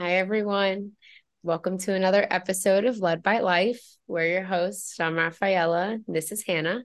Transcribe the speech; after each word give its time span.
Hi, 0.00 0.18
everyone. 0.18 0.92
Welcome 1.42 1.76
to 1.78 1.92
another 1.92 2.24
episode 2.30 2.84
of 2.84 2.98
Led 2.98 3.20
by 3.20 3.40
Life. 3.40 3.80
We're 4.06 4.28
your 4.28 4.44
hosts. 4.44 5.00
I'm 5.00 5.16
Rafaela. 5.16 5.98
This 6.06 6.30
is 6.30 6.44
Hannah. 6.46 6.84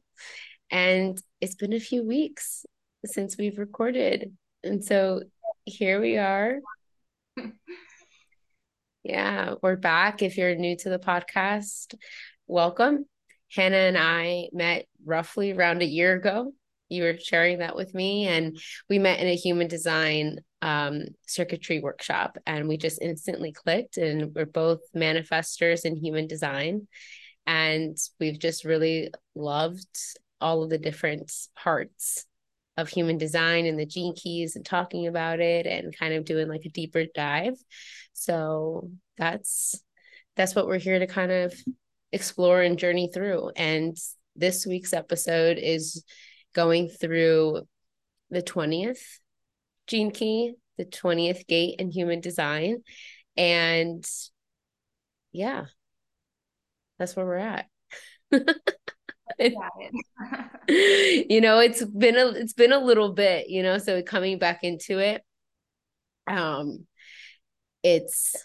And 0.72 1.22
it's 1.40 1.54
been 1.54 1.74
a 1.74 1.80
few 1.80 2.04
weeks 2.04 2.66
since 3.06 3.38
we've 3.38 3.60
recorded. 3.60 4.36
And 4.64 4.84
so 4.84 5.22
here 5.64 6.02
we 6.02 6.18
are. 6.18 6.58
yeah, 9.04 9.54
we're 9.62 9.76
back. 9.76 10.24
If 10.24 10.36
you're 10.36 10.56
new 10.56 10.76
to 10.78 10.90
the 10.90 10.98
podcast, 10.98 11.94
welcome. 12.48 13.06
Hannah 13.52 13.76
and 13.76 13.98
I 14.00 14.50
met 14.54 14.88
roughly 15.06 15.52
around 15.52 15.84
a 15.84 15.86
year 15.86 16.16
ago. 16.16 16.52
You 16.94 17.04
were 17.04 17.18
sharing 17.18 17.60
that 17.60 17.76
with 17.76 17.94
me, 17.94 18.28
and 18.28 18.58
we 18.90 19.00
met 19.00 19.20
in 19.20 19.28
a 19.28 19.36
human 19.36 19.68
design 19.68 20.40
um, 20.62 21.06
circuitry 21.28 21.80
workshop, 21.80 22.38
and 22.46 22.68
we 22.68 22.78
just 22.78 23.02
instantly 23.02 23.52
clicked. 23.52 23.98
And 23.98 24.34
we're 24.34 24.46
both 24.46 24.80
manifestors 24.96 25.86
in 25.86 25.96
human 25.96 26.28
design, 26.28 26.88
and 27.46 27.98
we've 28.20 28.40
just 28.40 28.66
really 28.66 29.12
loved 29.36 29.98
all 30.40 30.64
of 30.64 30.70
the 30.70 30.78
different 30.78 31.32
parts 31.56 32.26
of 32.78 32.90
human 32.90 33.18
design 33.18 33.66
and 33.66 33.80
the 33.80 33.86
gene 33.86 34.16
keys 34.16 34.56
and 34.56 34.66
talking 34.66 35.08
about 35.08 35.40
it 35.40 35.66
and 35.66 35.98
kind 35.98 36.14
of 36.14 36.26
doing 36.26 36.48
like 36.48 36.66
a 36.66 36.70
deeper 36.70 37.06
dive. 37.14 37.56
So 38.14 38.90
that's 39.18 39.82
that's 40.36 40.56
what 40.56 40.68
we're 40.68 40.80
here 40.80 41.00
to 41.00 41.08
kind 41.08 41.32
of 41.32 41.54
explore 42.12 42.62
and 42.62 42.78
journey 42.78 43.10
through. 43.14 43.52
And 43.56 43.96
this 44.36 44.66
week's 44.66 44.94
episode 44.94 45.58
is 45.58 46.04
going 46.54 46.90
through 46.90 47.62
the 48.30 48.42
20th 48.42 49.20
gene 49.88 50.12
key, 50.12 50.54
the 50.78 50.86
20th 50.86 51.48
gate 51.48 51.80
in 51.80 51.92
human 51.92 52.22
design. 52.22 52.84
And 53.36 54.06
yeah, 55.32 55.66
that's 56.98 57.16
where 57.16 57.26
we're 57.26 57.38
at. 57.38 57.66
you 59.40 59.56
know, 61.42 61.60
it's 61.60 61.84
been 61.84 62.18
a 62.18 62.28
it's 62.28 62.54
been 62.54 62.72
a 62.72 62.80
little 62.80 63.14
bit, 63.14 63.50
you 63.50 63.64
know, 63.64 63.78
so 63.78 64.02
coming 64.04 64.38
back 64.38 64.64
into 64.64 65.00
it, 65.00 65.24
um, 66.28 66.86
it's 67.82 68.36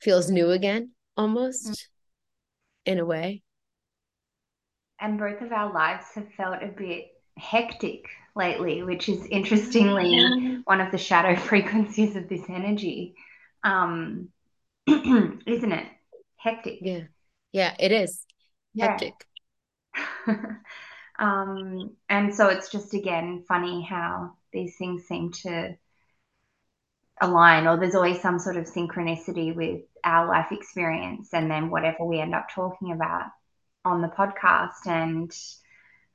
feels 0.00 0.30
new 0.30 0.50
again 0.50 0.90
almost 1.16 1.68
mm-hmm. 1.68 2.92
in 2.92 2.98
a 2.98 3.04
way. 3.04 3.42
And 5.00 5.18
both 5.18 5.40
of 5.42 5.52
our 5.52 5.72
lives 5.72 6.06
have 6.14 6.32
felt 6.36 6.62
a 6.62 6.68
bit 6.68 7.06
hectic 7.36 8.06
lately, 8.34 8.82
which 8.82 9.08
is 9.08 9.26
interestingly 9.26 10.16
yeah. 10.16 10.58
one 10.64 10.80
of 10.80 10.90
the 10.90 10.98
shadow 10.98 11.36
frequencies 11.40 12.16
of 12.16 12.28
this 12.28 12.42
energy. 12.48 13.14
Um, 13.64 14.28
isn't 14.86 15.72
it? 15.72 15.86
Hectic. 16.36 16.78
Yeah. 16.80 17.02
Yeah, 17.52 17.74
it 17.78 17.92
is. 17.92 18.24
Hectic. 18.78 19.14
Yeah. 20.26 20.36
um, 21.18 21.96
and 22.08 22.34
so 22.34 22.48
it's 22.48 22.70
just 22.70 22.94
again 22.94 23.44
funny 23.46 23.82
how 23.82 24.32
these 24.52 24.76
things 24.76 25.04
seem 25.04 25.32
to 25.32 25.76
align, 27.20 27.66
or 27.66 27.76
there's 27.76 27.94
always 27.94 28.20
some 28.20 28.38
sort 28.38 28.56
of 28.56 28.64
synchronicity 28.64 29.54
with 29.54 29.82
our 30.02 30.26
life 30.26 30.50
experience 30.50 31.28
and 31.32 31.50
then 31.50 31.70
whatever 31.70 32.04
we 32.04 32.20
end 32.20 32.34
up 32.34 32.48
talking 32.50 32.92
about 32.92 33.26
on 33.84 34.02
the 34.02 34.08
podcast. 34.08 34.86
And 34.86 35.30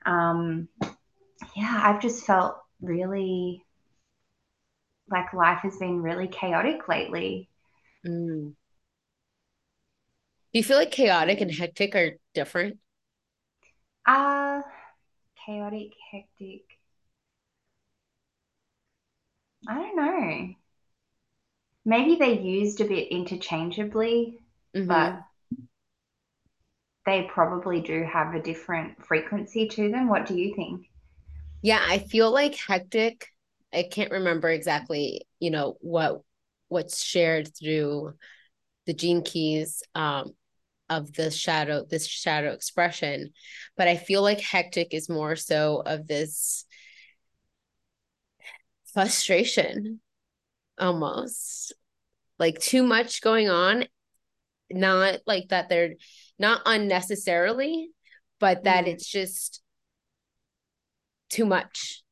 um, 0.06 0.68
yeah, 1.56 1.82
I've 1.84 2.02
just 2.02 2.26
felt 2.26 2.58
really 2.82 3.64
like 5.10 5.34
life 5.34 5.60
has 5.60 5.78
been 5.78 6.02
really 6.02 6.28
chaotic 6.28 6.88
lately. 6.88 7.50
Mm. 8.06 8.54
Do 10.54 10.60
you 10.60 10.64
feel 10.64 10.78
like 10.78 10.92
chaotic 10.92 11.42
and 11.42 11.52
hectic 11.52 11.96
are 11.96 12.14
different? 12.34 12.78
Uh 14.06 14.62
chaotic, 15.46 15.92
hectic. 16.12 16.64
I 19.68 19.76
don't 19.76 19.96
know. 19.96 20.54
Maybe 21.86 22.16
they're 22.16 22.30
used 22.30 22.82
a 22.82 22.86
bit 22.86 23.10
interchangeably, 23.10 24.40
mm-hmm. 24.76 24.88
but 24.88 25.22
they 27.06 27.24
probably 27.24 27.82
do 27.82 28.04
have 28.04 28.36
a 28.36 28.42
different 28.42 29.06
frequency 29.06 29.68
to 29.70 29.90
them. 29.90 30.10
What 30.10 30.26
do 30.26 30.36
you 30.36 30.54
think? 30.56 30.90
Yeah, 31.62 31.84
I 31.86 32.00
feel 32.00 32.32
like 32.32 32.56
hectic. 32.56 33.28
I 33.74 33.84
can't 33.84 34.12
remember 34.12 34.50
exactly, 34.50 35.28
you 35.40 35.52
know, 35.52 35.78
what 35.82 36.22
what's 36.70 37.02
shared 37.02 37.50
through 37.56 38.14
the 38.86 38.94
gene 38.94 39.22
keys 39.24 39.84
um 39.96 40.32
of 40.90 41.14
the 41.14 41.30
shadow 41.30 41.86
this 41.90 42.08
shadow 42.08 42.52
expression 42.52 43.32
but 43.76 43.88
i 43.88 43.96
feel 43.98 44.22
like 44.22 44.40
hectic 44.40 44.94
is 44.94 45.10
more 45.10 45.36
so 45.36 45.82
of 45.86 46.08
this 46.08 46.66
frustration 48.94 50.00
almost 50.80 51.74
like 52.40 52.58
too 52.60 52.84
much 52.84 53.22
going 53.22 53.50
on 53.50 53.86
not 54.72 55.20
like 55.26 55.50
that 55.50 55.70
they're 55.70 55.96
not 56.40 56.62
unnecessarily 56.66 57.90
but 58.40 58.64
that 58.64 58.86
mm. 58.86 58.90
it's 58.90 59.08
just 59.08 59.62
too 61.30 61.46
much. 61.46 62.04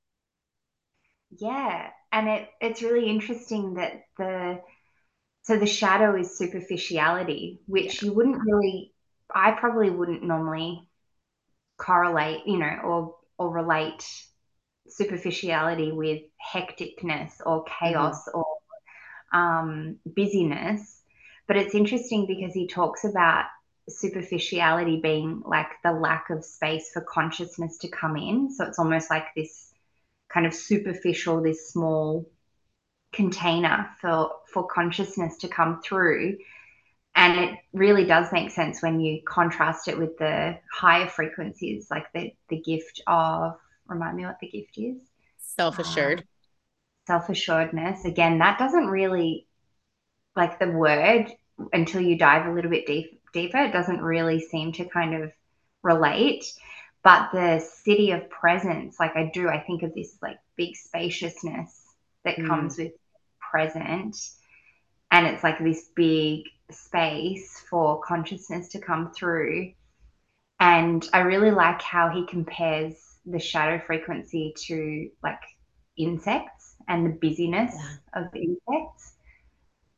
Yeah, 1.37 1.89
and 2.11 2.29
it 2.29 2.49
it's 2.61 2.81
really 2.81 3.09
interesting 3.09 3.75
that 3.75 4.03
the 4.17 4.61
so 5.43 5.57
the 5.57 5.65
shadow 5.65 6.17
is 6.17 6.37
superficiality, 6.37 7.61
which 7.67 8.01
yeah. 8.01 8.07
you 8.07 8.15
wouldn't 8.15 8.41
really 8.45 8.93
I 9.33 9.51
probably 9.51 9.89
wouldn't 9.89 10.23
normally 10.23 10.87
correlate, 11.77 12.45
you 12.45 12.57
know, 12.57 12.79
or 12.83 13.15
or 13.37 13.51
relate 13.51 14.05
superficiality 14.87 15.91
with 15.91 16.21
hecticness 16.53 17.33
or 17.45 17.65
chaos 17.79 18.27
mm-hmm. 18.29 18.39
or 18.39 18.45
um, 19.33 19.99
busyness. 20.05 21.01
But 21.47 21.57
it's 21.57 21.75
interesting 21.75 22.25
because 22.27 22.53
he 22.53 22.67
talks 22.67 23.03
about 23.03 23.45
superficiality 23.89 24.99
being 24.99 25.43
like 25.45 25.67
the 25.83 25.91
lack 25.91 26.29
of 26.29 26.43
space 26.43 26.89
for 26.91 27.01
consciousness 27.01 27.77
to 27.79 27.87
come 27.87 28.17
in. 28.17 28.51
So 28.51 28.65
it's 28.65 28.79
almost 28.79 29.09
like 29.09 29.25
this 29.35 29.73
kind 30.29 30.45
of 30.45 30.53
superficial, 30.53 31.41
this 31.41 31.69
small 31.69 32.29
container 33.13 33.89
for 34.01 34.31
for 34.51 34.67
consciousness 34.67 35.37
to 35.37 35.47
come 35.47 35.81
through. 35.81 36.37
And 37.15 37.39
it 37.39 37.59
really 37.71 38.05
does 38.05 38.31
make 38.33 38.51
sense 38.51 38.81
when 38.81 38.99
you 38.99 39.21
contrast 39.25 39.87
it 39.87 39.97
with 39.97 40.17
the 40.17 40.57
higher 40.71 41.07
frequencies, 41.07 41.87
like 41.89 42.11
the 42.13 42.33
the 42.49 42.59
gift 42.59 43.01
of 43.07 43.57
remind 43.87 44.17
me 44.17 44.25
what 44.25 44.39
the 44.41 44.49
gift 44.49 44.77
is. 44.77 44.97
Self-assured. 45.37 46.19
Um, 46.19 46.25
self-assuredness. 47.07 48.03
Again, 48.03 48.39
that 48.39 48.57
doesn't 48.57 48.87
really 48.87 49.47
like 50.35 50.59
the 50.59 50.71
word 50.71 51.31
until 51.71 52.01
you 52.01 52.17
dive 52.17 52.47
a 52.47 52.53
little 52.53 52.71
bit 52.71 52.85
deep 52.85 53.14
deeper, 53.35 53.57
it 53.59 53.73
doesn't 53.73 54.01
really 54.01 54.39
seem 54.39 54.71
to 54.73 54.85
kind 54.85 55.13
of 55.13 55.31
relate. 55.83 56.45
But 57.03 57.31
the 57.31 57.63
Siddhi 57.85 58.15
of 58.15 58.31
presence, 58.31 58.99
like 58.99 59.15
I 59.15 59.29
do, 59.31 59.47
I 59.47 59.59
think 59.59 59.83
of 59.83 59.93
this 59.93 60.17
like 60.23 60.39
big 60.55 60.75
spaciousness 60.75 61.83
that 62.23 62.37
mm. 62.37 62.47
comes 62.47 62.79
with 62.79 62.93
present. 63.39 64.17
And 65.11 65.27
it's 65.27 65.43
like 65.43 65.59
this 65.59 65.89
big 65.95 66.45
space 66.71 67.61
for 67.69 68.01
consciousness 68.01 68.69
to 68.69 68.79
come 68.79 69.11
through. 69.11 69.73
And 70.59 71.07
I 71.13 71.19
really 71.19 71.51
like 71.51 71.81
how 71.81 72.09
he 72.09 72.25
compares 72.25 72.95
the 73.27 73.39
shadow 73.39 73.79
frequency 73.85 74.55
to 74.67 75.09
like 75.21 75.41
insects 75.97 76.75
and 76.87 77.05
the 77.05 77.11
busyness 77.11 77.75
yeah. 77.75 78.21
of 78.21 78.31
the 78.31 78.39
insects. 78.39 79.13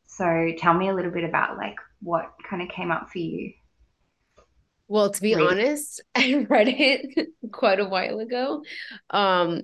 So 0.08 0.52
tell 0.58 0.74
me 0.74 0.90
a 0.90 0.94
little 0.94 1.12
bit 1.12 1.24
about 1.24 1.58
like 1.58 1.78
what 2.02 2.34
kind 2.50 2.62
of 2.62 2.70
came 2.70 2.92
up 2.92 3.10
for 3.10 3.20
you? 3.20 3.54
Well, 4.88 5.12
to 5.12 5.22
be 5.22 5.36
honest, 5.36 6.02
I 6.16 6.46
read 6.50 6.70
it 6.70 7.30
quite 7.52 7.80
a 7.80 7.88
while 7.88 8.20
ago. 8.20 8.64
Um, 9.10 9.64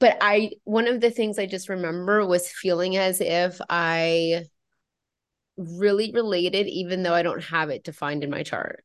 but 0.00 0.18
I 0.20 0.52
one 0.64 0.88
of 0.88 1.00
the 1.00 1.10
things 1.10 1.38
I 1.38 1.46
just 1.46 1.68
remember 1.68 2.26
was 2.26 2.50
feeling 2.50 2.96
as 2.96 3.20
if 3.20 3.60
I 3.68 4.44
really 5.56 6.12
related, 6.12 6.66
even 6.68 7.02
though 7.02 7.14
I 7.14 7.22
don't 7.22 7.42
have 7.44 7.70
it 7.70 7.84
defined 7.84 8.24
in 8.24 8.30
my 8.30 8.42
chart. 8.42 8.84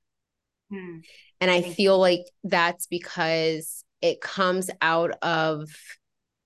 Hmm. 0.71 0.99
And 1.41 1.51
I 1.51 1.61
feel 1.61 1.99
like 1.99 2.25
that's 2.43 2.87
because 2.87 3.83
it 4.01 4.21
comes 4.21 4.69
out 4.81 5.11
of 5.21 5.69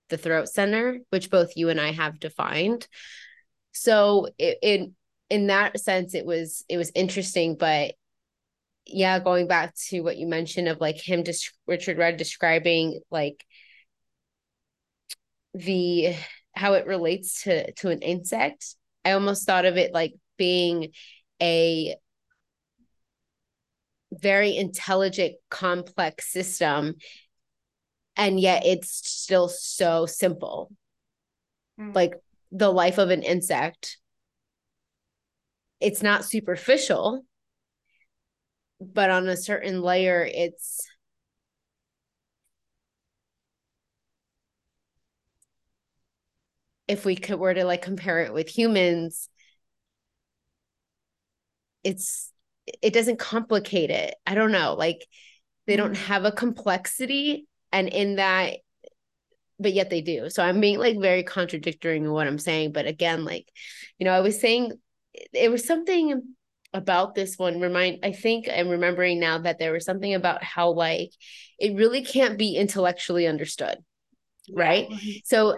the 0.08 0.18
throat 0.18 0.48
center, 0.48 1.00
which 1.10 1.30
both 1.30 1.56
you 1.56 1.68
and 1.68 1.80
I 1.80 1.92
have 1.92 2.18
defined. 2.18 2.88
So 3.72 4.28
it, 4.38 4.58
it 4.62 4.90
in 5.30 5.48
that 5.48 5.78
sense 5.80 6.14
it 6.14 6.24
was 6.24 6.64
it 6.68 6.76
was 6.76 6.92
interesting 6.94 7.56
but 7.56 7.94
yeah 8.86 9.18
going 9.18 9.46
back 9.46 9.74
to 9.74 10.00
what 10.00 10.16
you 10.16 10.26
mentioned 10.26 10.68
of 10.68 10.80
like 10.80 10.96
him 10.96 11.24
just 11.24 11.52
richard 11.66 11.98
rudd 11.98 12.16
describing 12.16 13.00
like 13.10 13.44
the 15.54 16.14
how 16.54 16.74
it 16.74 16.86
relates 16.86 17.42
to 17.42 17.70
to 17.72 17.90
an 17.90 18.00
insect 18.00 18.74
i 19.04 19.12
almost 19.12 19.46
thought 19.46 19.64
of 19.64 19.76
it 19.76 19.92
like 19.92 20.14
being 20.38 20.88
a 21.42 21.94
very 24.12 24.56
intelligent, 24.56 25.34
complex 25.50 26.32
system. 26.32 26.94
And 28.16 28.40
yet 28.40 28.64
it's 28.66 28.90
still 29.08 29.48
so 29.48 30.06
simple. 30.06 30.70
Mm. 31.80 31.94
Like 31.94 32.14
the 32.50 32.72
life 32.72 32.98
of 32.98 33.10
an 33.10 33.22
insect, 33.22 33.98
it's 35.80 36.02
not 36.02 36.24
superficial, 36.24 37.24
but 38.80 39.10
on 39.10 39.28
a 39.28 39.36
certain 39.36 39.82
layer, 39.82 40.28
it's 40.30 40.88
if 46.88 47.04
we 47.04 47.14
could 47.14 47.38
were 47.38 47.54
to 47.54 47.64
like 47.64 47.82
compare 47.82 48.20
it 48.20 48.32
with 48.32 48.48
humans 48.48 49.28
it's 51.84 52.32
it 52.82 52.92
doesn't 52.92 53.18
complicate 53.18 53.90
it 53.90 54.14
i 54.26 54.34
don't 54.34 54.50
know 54.50 54.74
like 54.76 55.06
they 55.66 55.76
don't 55.76 55.92
mm-hmm. 55.92 56.06
have 56.06 56.24
a 56.24 56.32
complexity 56.32 57.46
and 57.72 57.88
in 57.88 58.16
that 58.16 58.56
but 59.60 59.72
yet 59.72 59.90
they 59.90 60.00
do 60.00 60.28
so 60.30 60.42
i'm 60.42 60.60
being 60.60 60.78
like 60.78 60.98
very 60.98 61.22
contradictory 61.22 61.98
in 61.98 62.10
what 62.10 62.26
i'm 62.26 62.38
saying 62.38 62.72
but 62.72 62.86
again 62.86 63.24
like 63.24 63.46
you 63.98 64.04
know 64.04 64.12
i 64.12 64.20
was 64.20 64.40
saying 64.40 64.72
it 65.14 65.50
was 65.50 65.64
something 65.64 66.22
about 66.74 67.14
this 67.14 67.38
one 67.38 67.60
remind 67.60 67.98
i 68.04 68.12
think 68.12 68.48
i'm 68.48 68.68
remembering 68.68 69.18
now 69.18 69.38
that 69.38 69.58
there 69.58 69.72
was 69.72 69.84
something 69.84 70.14
about 70.14 70.42
how 70.42 70.70
like 70.70 71.10
it 71.58 71.74
really 71.74 72.04
can't 72.04 72.38
be 72.38 72.56
intellectually 72.56 73.26
understood 73.26 73.78
right? 74.54 74.86
Yeah. 74.90 75.20
so 75.24 75.56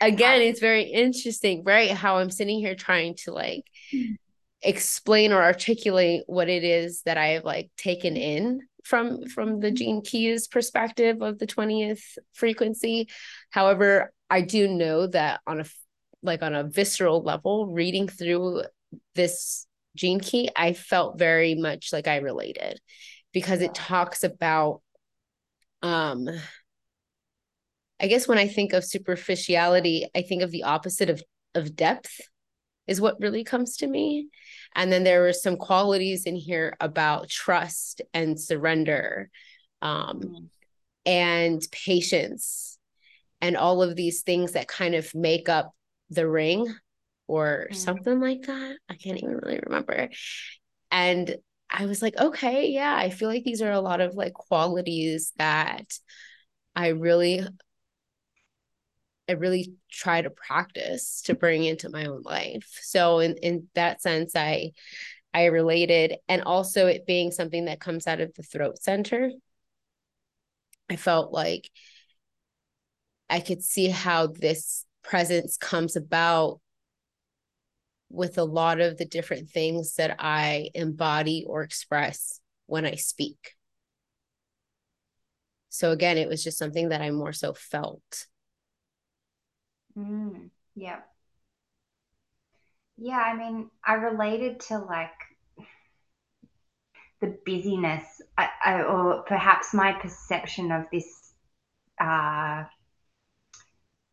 again 0.00 0.42
it's 0.42 0.60
very 0.60 0.84
interesting 0.84 1.62
right 1.64 1.90
how 1.90 2.18
i'm 2.18 2.30
sitting 2.30 2.58
here 2.58 2.74
trying 2.74 3.14
to 3.14 3.32
like 3.32 3.64
hmm. 3.90 4.12
explain 4.62 5.32
or 5.32 5.42
articulate 5.42 6.22
what 6.26 6.48
it 6.48 6.64
is 6.64 7.02
that 7.02 7.16
i 7.16 7.28
have 7.28 7.44
like 7.44 7.70
taken 7.78 8.16
in 8.16 8.60
from 8.84 9.26
from 9.26 9.60
the 9.60 9.70
hmm. 9.70 9.74
gene 9.74 10.02
keys 10.02 10.46
perspective 10.46 11.20
of 11.20 11.38
the 11.38 11.46
20th 11.46 12.18
frequency. 12.34 13.08
However 13.50 14.12
i 14.30 14.40
do 14.40 14.68
know 14.68 15.06
that 15.06 15.40
on 15.46 15.60
a 15.60 15.64
like 16.26 16.42
on 16.42 16.54
a 16.54 16.64
visceral 16.64 17.22
level 17.22 17.66
reading 17.66 18.08
through 18.08 18.62
this 19.14 19.66
gene 19.94 20.20
key 20.20 20.50
i 20.56 20.72
felt 20.72 21.18
very 21.18 21.54
much 21.54 21.92
like 21.92 22.06
i 22.06 22.16
related 22.16 22.80
because 23.32 23.60
it 23.60 23.74
talks 23.74 24.24
about 24.24 24.82
um 25.82 26.28
I 27.98 28.08
guess 28.08 28.28
when 28.28 28.38
I 28.38 28.46
think 28.46 28.72
of 28.72 28.84
superficiality, 28.84 30.06
I 30.14 30.22
think 30.22 30.42
of 30.42 30.50
the 30.50 30.64
opposite 30.64 31.10
of 31.10 31.22
of 31.54 31.74
depth 31.74 32.20
is 32.86 33.00
what 33.00 33.20
really 33.20 33.42
comes 33.42 33.78
to 33.78 33.86
me. 33.86 34.28
And 34.74 34.92
then 34.92 35.04
there 35.04 35.22
were 35.22 35.32
some 35.32 35.56
qualities 35.56 36.24
in 36.24 36.36
here 36.36 36.76
about 36.80 37.28
trust 37.28 38.02
and 38.12 38.38
surrender 38.38 39.30
um, 39.82 40.20
mm. 40.20 40.48
and 41.04 41.66
patience 41.72 42.78
and 43.40 43.56
all 43.56 43.82
of 43.82 43.96
these 43.96 44.22
things 44.22 44.52
that 44.52 44.68
kind 44.68 44.94
of 44.94 45.12
make 45.14 45.48
up 45.48 45.74
the 46.10 46.28
ring 46.28 46.74
or 47.26 47.68
mm. 47.70 47.74
something 47.74 48.20
like 48.20 48.42
that. 48.42 48.76
I 48.88 48.94
can't 48.94 49.18
even 49.18 49.36
really 49.36 49.60
remember. 49.64 50.08
And 50.90 51.36
I 51.70 51.86
was 51.86 52.00
like, 52.00 52.16
okay, 52.18 52.68
yeah, 52.68 52.94
I 52.94 53.10
feel 53.10 53.28
like 53.28 53.44
these 53.44 53.62
are 53.62 53.72
a 53.72 53.80
lot 53.80 54.00
of 54.00 54.14
like 54.14 54.34
qualities 54.34 55.32
that 55.36 55.92
I 56.74 56.88
really 56.88 57.42
I 59.28 59.32
really 59.32 59.74
try 59.90 60.22
to 60.22 60.30
practice 60.30 61.22
to 61.22 61.34
bring 61.34 61.64
into 61.64 61.88
my 61.88 62.06
own 62.06 62.22
life. 62.22 62.78
So 62.82 63.18
in 63.18 63.36
in 63.38 63.68
that 63.74 64.00
sense, 64.00 64.36
I 64.36 64.72
I 65.34 65.46
related, 65.46 66.16
and 66.28 66.42
also 66.42 66.86
it 66.86 67.06
being 67.06 67.30
something 67.30 67.66
that 67.66 67.80
comes 67.80 68.06
out 68.06 68.20
of 68.20 68.32
the 68.34 68.42
throat 68.42 68.78
center. 68.80 69.30
I 70.88 70.96
felt 70.96 71.32
like 71.32 71.68
I 73.28 73.40
could 73.40 73.62
see 73.64 73.88
how 73.88 74.28
this 74.28 74.84
presence 75.08 75.56
comes 75.56 75.96
about 75.96 76.60
with 78.08 78.38
a 78.38 78.44
lot 78.44 78.80
of 78.80 78.98
the 78.98 79.04
different 79.04 79.50
things 79.50 79.94
that 79.96 80.16
I 80.18 80.70
embody 80.74 81.44
or 81.46 81.62
express 81.62 82.40
when 82.66 82.84
I 82.84 82.94
speak. 82.94 83.52
So 85.68 85.90
again, 85.90 86.16
it 86.16 86.28
was 86.28 86.42
just 86.42 86.58
something 86.58 86.90
that 86.90 87.02
I 87.02 87.10
more 87.10 87.32
so 87.32 87.52
felt. 87.52 88.26
Mm, 89.96 90.50
yeah. 90.74 91.00
Yeah, 92.96 93.18
I 93.18 93.36
mean, 93.36 93.70
I 93.84 93.94
related 93.94 94.60
to 94.68 94.78
like 94.78 95.10
the 97.20 97.36
busyness, 97.44 98.04
I, 98.38 98.48
I, 98.64 98.82
or 98.82 99.22
perhaps 99.22 99.74
my 99.74 99.92
perception 99.92 100.72
of 100.72 100.84
this. 100.92 101.32
Uh, 102.00 102.64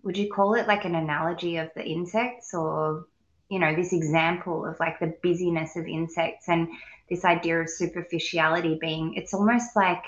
would 0.04 0.18
you 0.18 0.32
call 0.32 0.56
it 0.56 0.68
like 0.68 0.86
an 0.86 0.96
analogy 0.96 1.58
of 1.58 1.70
the 1.76 1.84
insects, 1.86 2.54
or 2.54 3.08
you 3.50 3.60
know, 3.60 3.76
this 3.76 3.94
example 3.94 4.66
of 4.66 4.80
like 4.80 5.00
the 5.00 5.16
busyness 5.24 5.76
of 5.76 5.88
insects 5.88 6.48
and 6.50 6.68
this 7.10 7.26
idea 7.26 7.62
of 7.62 7.70
superficiality 7.70 8.78
being? 8.80 9.16
It's 9.16 9.34
almost 9.34 9.76
like 9.76 10.04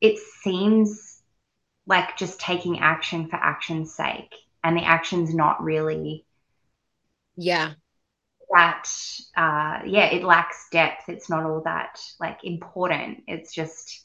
it 0.00 0.18
seems 0.42 1.22
like 1.86 2.16
just 2.16 2.40
taking 2.40 2.80
action 2.80 3.28
for 3.28 3.36
action's 3.36 3.94
sake 3.94 4.34
and 4.64 4.76
the 4.76 4.84
action's 4.84 5.34
not 5.34 5.62
really 5.62 6.26
yeah 7.36 7.74
that 8.50 8.88
uh 9.36 9.80
yeah 9.86 10.06
it 10.06 10.22
lacks 10.22 10.68
depth 10.70 11.08
it's 11.08 11.30
not 11.30 11.44
all 11.44 11.62
that 11.62 12.00
like 12.20 12.38
important 12.44 13.22
it's 13.26 13.52
just 13.54 14.04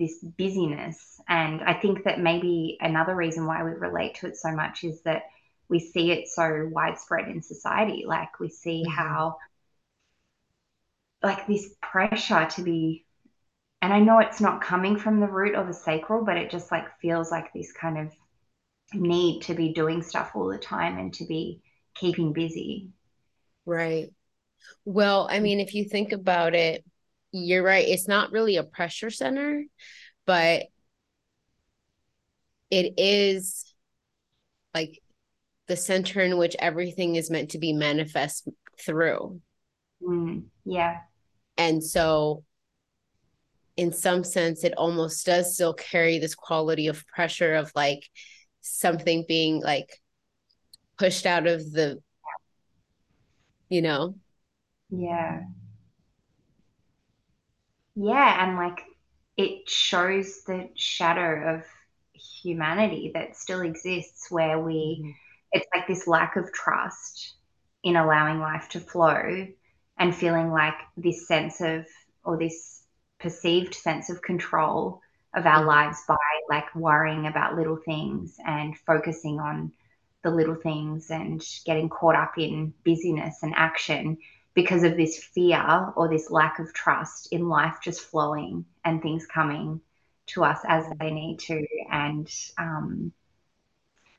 this 0.00 0.18
busyness 0.36 1.20
and 1.28 1.62
i 1.62 1.74
think 1.74 2.04
that 2.04 2.18
maybe 2.18 2.76
another 2.80 3.14
reason 3.14 3.46
why 3.46 3.62
we 3.62 3.70
relate 3.70 4.16
to 4.16 4.26
it 4.26 4.36
so 4.36 4.50
much 4.50 4.82
is 4.82 5.00
that 5.02 5.22
we 5.68 5.78
see 5.78 6.10
it 6.10 6.26
so 6.26 6.68
widespread 6.72 7.28
in 7.28 7.42
society 7.42 8.04
like 8.06 8.40
we 8.40 8.48
see 8.48 8.82
mm-hmm. 8.82 8.92
how 8.92 9.36
like 11.22 11.46
this 11.46 11.74
pressure 11.80 12.46
to 12.46 12.62
be 12.62 13.04
and 13.82 13.92
i 13.92 14.00
know 14.00 14.18
it's 14.18 14.40
not 14.40 14.62
coming 14.62 14.98
from 14.98 15.20
the 15.20 15.28
root 15.28 15.54
of 15.54 15.68
the 15.68 15.74
sacral 15.74 16.24
but 16.24 16.36
it 16.36 16.50
just 16.50 16.72
like 16.72 16.98
feels 17.00 17.30
like 17.30 17.52
this 17.52 17.72
kind 17.72 17.98
of 17.98 18.12
need 18.94 19.42
to 19.42 19.54
be 19.54 19.72
doing 19.72 20.02
stuff 20.02 20.32
all 20.34 20.48
the 20.48 20.58
time 20.58 20.98
and 20.98 21.14
to 21.14 21.24
be 21.24 21.60
keeping 21.94 22.32
busy. 22.32 22.88
Right. 23.66 24.12
Well, 24.84 25.28
I 25.30 25.40
mean, 25.40 25.60
if 25.60 25.74
you 25.74 25.84
think 25.84 26.12
about 26.12 26.54
it, 26.54 26.84
you're 27.32 27.62
right. 27.62 27.86
It's 27.86 28.08
not 28.08 28.32
really 28.32 28.56
a 28.56 28.64
pressure 28.64 29.10
center, 29.10 29.64
but 30.26 30.64
it 32.70 32.94
is 32.98 33.72
like 34.74 35.00
the 35.66 35.76
center 35.76 36.20
in 36.20 36.38
which 36.38 36.56
everything 36.58 37.16
is 37.16 37.30
meant 37.30 37.50
to 37.50 37.58
be 37.58 37.72
manifest 37.72 38.48
through. 38.80 39.40
Mm, 40.02 40.44
yeah. 40.64 40.98
And 41.56 41.82
so, 41.82 42.44
in 43.76 43.92
some 43.92 44.24
sense, 44.24 44.64
it 44.64 44.74
almost 44.76 45.26
does 45.26 45.54
still 45.54 45.74
carry 45.74 46.18
this 46.18 46.34
quality 46.34 46.86
of 46.86 47.06
pressure 47.06 47.54
of 47.54 47.72
like, 47.74 48.08
something 48.60 49.24
being 49.26 49.62
like 49.62 50.00
pushed 50.98 51.26
out 51.26 51.46
of 51.46 51.72
the 51.72 51.98
you 53.68 53.82
know 53.82 54.14
yeah 54.90 55.40
yeah 57.94 58.44
and 58.44 58.56
like 58.56 58.84
it 59.36 59.68
shows 59.68 60.42
the 60.46 60.68
shadow 60.74 61.54
of 61.54 61.64
humanity 62.12 63.10
that 63.14 63.36
still 63.36 63.62
exists 63.62 64.30
where 64.30 64.58
we 64.58 64.98
mm-hmm. 65.00 65.10
it's 65.52 65.66
like 65.74 65.86
this 65.86 66.06
lack 66.06 66.36
of 66.36 66.52
trust 66.52 67.34
in 67.82 67.96
allowing 67.96 68.40
life 68.40 68.68
to 68.68 68.80
flow 68.80 69.46
and 69.98 70.14
feeling 70.14 70.50
like 70.50 70.74
this 70.96 71.26
sense 71.26 71.60
of 71.60 71.86
or 72.24 72.38
this 72.38 72.82
perceived 73.18 73.74
sense 73.74 74.10
of 74.10 74.22
control 74.22 75.00
of 75.34 75.46
our 75.46 75.58
mm-hmm. 75.60 75.68
lives 75.68 76.02
by 76.06 76.16
like 76.48 76.74
worrying 76.74 77.26
about 77.26 77.56
little 77.56 77.76
things 77.76 78.36
and 78.44 78.76
focusing 78.78 79.40
on 79.40 79.72
the 80.22 80.30
little 80.30 80.54
things 80.54 81.10
and 81.10 81.42
getting 81.64 81.88
caught 81.88 82.14
up 82.14 82.36
in 82.36 82.74
busyness 82.84 83.42
and 83.42 83.54
action 83.56 84.18
because 84.54 84.82
of 84.82 84.96
this 84.96 85.22
fear 85.22 85.92
or 85.96 86.08
this 86.08 86.30
lack 86.30 86.58
of 86.58 86.72
trust 86.72 87.28
in 87.32 87.48
life 87.48 87.76
just 87.82 88.00
flowing 88.00 88.64
and 88.84 89.00
things 89.02 89.26
coming 89.26 89.80
to 90.26 90.44
us 90.44 90.60
as 90.68 90.84
they 90.98 91.10
need 91.10 91.38
to 91.38 91.66
and 91.90 92.28
um, 92.58 93.12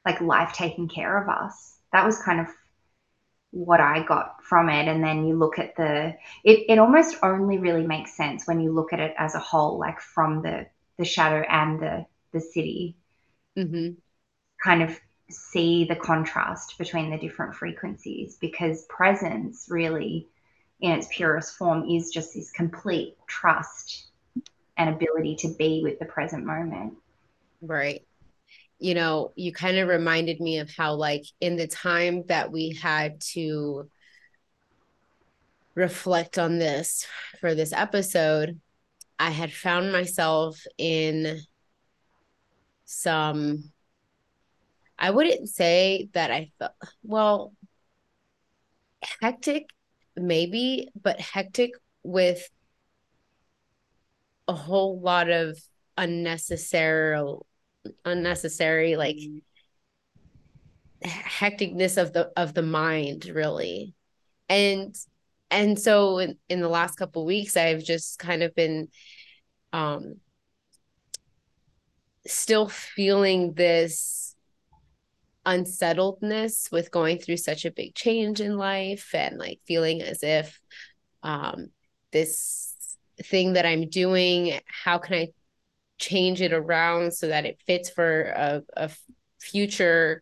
like 0.06 0.20
life 0.22 0.54
taking 0.54 0.88
care 0.88 1.22
of 1.22 1.30
us 1.30 1.78
that 1.92 2.06
was 2.06 2.22
kind 2.22 2.40
of 2.40 2.48
what 3.52 3.82
I 3.82 4.04
got 4.04 4.44
from 4.44 4.70
it. 4.70 4.88
And 4.88 5.04
then 5.04 5.26
you 5.26 5.38
look 5.38 5.60
at 5.60 5.76
the, 5.76 6.16
it, 6.44 6.66
it 6.70 6.80
almost 6.80 7.18
only 7.22 7.58
really 7.58 7.86
makes 7.86 8.16
sense 8.16 8.48
when 8.48 8.62
you 8.62 8.72
look 8.72 8.94
at 8.94 9.00
it 9.00 9.14
as 9.18 9.36
a 9.36 9.40
whole, 9.40 9.78
like 9.78 10.00
from 10.00 10.42
the 10.42 10.68
the 10.98 11.06
shadow 11.06 11.44
and 11.50 11.80
the 11.80 12.06
the 12.32 12.40
Siddhi 12.40 12.96
mm-hmm. 13.58 13.94
kind 14.64 14.84
of 14.84 15.00
see 15.32 15.86
the 15.86 15.96
contrast 15.96 16.78
between 16.78 17.10
the 17.10 17.18
different 17.18 17.56
frequencies 17.56 18.38
because 18.40 18.86
presence 18.86 19.68
really 19.70 20.28
in 20.82 20.92
its 20.92 21.08
purest 21.12 21.56
form 21.56 21.88
is 21.90 22.10
just 22.10 22.34
this 22.34 22.52
complete 22.52 23.16
trust 23.28 24.08
and 24.78 24.90
ability 24.90 25.36
to 25.36 25.50
be 25.56 25.82
with 25.84 26.00
the 26.00 26.06
present 26.06 26.46
moment. 26.46 26.94
Right. 27.62 28.04
You 28.80 28.96
know 28.96 29.32
you 29.36 29.54
kind 29.54 29.78
of 29.78 29.88
reminded 29.88 30.40
me 30.40 30.58
of 30.58 30.72
how 30.72 30.96
like 30.96 31.26
in 31.40 31.56
the 31.56 31.68
time 31.68 32.24
that 32.28 32.52
we 32.52 32.74
had 32.82 33.22
to 33.34 33.90
reflect 35.76 36.38
on 36.38 36.58
this 36.58 37.08
for 37.40 37.56
this 37.56 37.72
episode 37.72 38.60
i 39.18 39.30
had 39.30 39.54
found 39.54 39.90
myself 39.90 40.62
in 40.78 41.40
some 42.84 43.72
I 45.02 45.10
wouldn't 45.10 45.50
say 45.50 46.10
that 46.14 46.30
I 46.30 46.52
felt 46.60 46.74
well 47.04 47.54
hectic 49.20 49.66
maybe 50.16 50.90
but 51.02 51.20
hectic 51.20 51.72
with 52.04 52.48
a 54.48 54.54
whole 54.54 55.00
lot 55.00 55.30
of 55.30 55.58
unnecessary 55.98 57.36
unnecessary 58.06 58.96
like 58.96 59.18
hecticness 61.04 62.00
of 62.00 62.14
the 62.14 62.32
of 62.38 62.54
the 62.54 62.62
mind 62.62 63.26
really. 63.26 63.96
And 64.50 64.96
and 65.50 65.80
so 65.80 66.20
in, 66.20 66.38
in 66.48 66.62
the 66.62 66.70
last 66.70 66.96
couple 66.96 67.26
weeks 67.26 67.58
i've 67.58 67.84
just 67.84 68.18
kind 68.18 68.42
of 68.42 68.56
been 68.56 68.88
um 69.74 70.16
still 72.26 72.70
feeling 72.70 73.54
this 73.54 74.21
unsettledness 75.46 76.72
with 76.72 76.92
going 76.92 77.18
through 77.18 77.38
such 77.38 77.66
a 77.66 77.72
big 77.72 77.96
change 77.96 78.42
in 78.42 78.58
life 78.58 79.10
and 79.14 79.38
like 79.38 79.60
feeling 79.66 80.02
as 80.02 80.22
if 80.24 80.60
um 81.24 81.70
this 82.12 82.74
thing 83.24 83.54
that 83.54 83.66
I'm 83.66 83.90
doing 83.90 84.60
how 84.66 84.98
can 84.98 85.16
I 85.16 85.28
change 86.00 86.42
it 86.42 86.54
around 86.54 87.14
so 87.14 87.28
that 87.28 87.46
it 87.46 87.62
fits 87.66 87.90
for 87.90 88.24
a, 88.24 88.64
a 88.76 88.92
future 89.40 90.22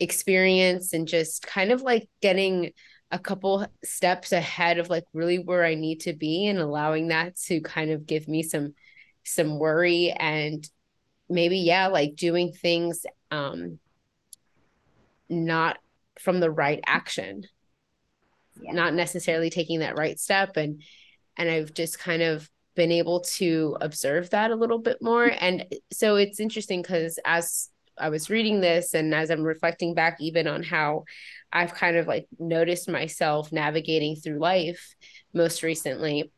experience 0.00 0.92
and 0.92 1.06
just 1.06 1.46
kind 1.46 1.72
of 1.72 1.82
like 1.82 2.08
getting 2.20 2.72
a 3.10 3.18
couple 3.18 3.66
steps 3.84 4.32
ahead 4.32 4.78
of 4.78 4.90
like 4.90 5.04
really 5.12 5.38
where 5.38 5.64
I 5.64 5.74
need 5.74 6.00
to 6.00 6.14
be 6.14 6.46
and 6.46 6.58
allowing 6.58 7.08
that 7.08 7.36
to 7.46 7.60
kind 7.60 7.90
of 7.90 8.06
give 8.06 8.26
me 8.28 8.42
some 8.42 8.74
some 9.24 9.58
worry 9.58 10.10
and 10.10 10.68
maybe 11.28 11.58
yeah 11.58 11.86
like 11.86 12.16
doing 12.16 12.52
things 12.52 13.06
um 13.30 13.78
not 15.28 15.78
from 16.18 16.40
the 16.40 16.50
right 16.50 16.80
action. 16.86 17.44
Yeah. 18.62 18.72
not 18.72 18.94
necessarily 18.94 19.50
taking 19.50 19.80
that 19.80 19.98
right 19.98 20.16
step 20.16 20.56
and 20.56 20.80
and 21.36 21.50
i've 21.50 21.74
just 21.74 21.98
kind 21.98 22.22
of 22.22 22.48
been 22.74 22.92
able 22.92 23.20
to 23.20 23.76
observe 23.80 24.30
that 24.30 24.50
a 24.50 24.56
little 24.56 24.78
bit 24.78 24.98
more. 25.00 25.28
Mm-hmm. 25.28 25.44
And 25.44 25.74
so 25.92 26.16
it's 26.16 26.40
interesting 26.40 26.82
because 26.82 27.18
as 27.24 27.70
i 27.96 28.08
was 28.08 28.28
reading 28.28 28.60
this 28.60 28.94
and 28.94 29.14
as 29.14 29.30
i'm 29.30 29.42
reflecting 29.42 29.94
back 29.94 30.16
even 30.20 30.48
on 30.48 30.64
how 30.64 31.04
i've 31.52 31.74
kind 31.74 31.96
of 31.96 32.08
like 32.08 32.26
noticed 32.40 32.88
myself 32.88 33.52
navigating 33.52 34.16
through 34.16 34.40
life 34.40 34.96
most 35.32 35.62
recently 35.62 36.32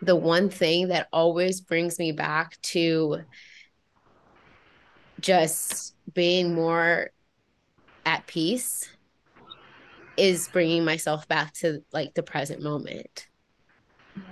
the 0.00 0.14
one 0.14 0.48
thing 0.48 0.88
that 0.88 1.08
always 1.12 1.60
brings 1.60 1.98
me 1.98 2.12
back 2.12 2.56
to 2.62 3.18
just 5.18 5.96
being 6.14 6.54
more 6.54 7.10
at 8.06 8.26
peace 8.26 8.88
is 10.16 10.48
bringing 10.48 10.84
myself 10.84 11.28
back 11.28 11.52
to 11.52 11.82
like 11.92 12.14
the 12.14 12.22
present 12.22 12.62
moment 12.62 13.26
yeah. 14.16 14.22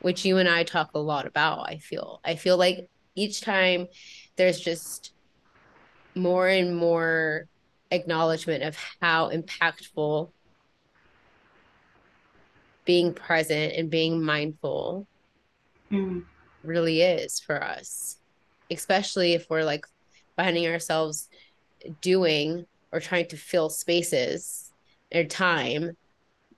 which 0.00 0.24
you 0.24 0.38
and 0.38 0.48
i 0.48 0.64
talk 0.64 0.90
a 0.94 0.98
lot 0.98 1.26
about 1.26 1.68
i 1.68 1.76
feel 1.76 2.20
i 2.24 2.34
feel 2.34 2.56
like 2.56 2.88
each 3.14 3.42
time 3.42 3.86
there's 4.36 4.58
just 4.58 5.12
more 6.14 6.48
and 6.48 6.74
more 6.74 7.46
acknowledgement 7.90 8.64
of 8.64 8.76
how 9.00 9.30
impactful 9.30 10.30
being 12.86 13.12
present 13.12 13.74
and 13.74 13.90
being 13.90 14.22
mindful 14.22 15.06
mm. 15.90 16.24
really 16.64 17.02
is 17.02 17.38
for 17.38 17.62
us 17.62 18.16
especially 18.70 19.34
if 19.34 19.48
we're 19.50 19.62
like 19.62 19.84
finding 20.36 20.66
ourselves 20.66 21.28
doing 22.00 22.66
or 22.92 23.00
trying 23.00 23.28
to 23.28 23.36
fill 23.36 23.70
spaces 23.70 24.70
or 25.14 25.24
time 25.24 25.96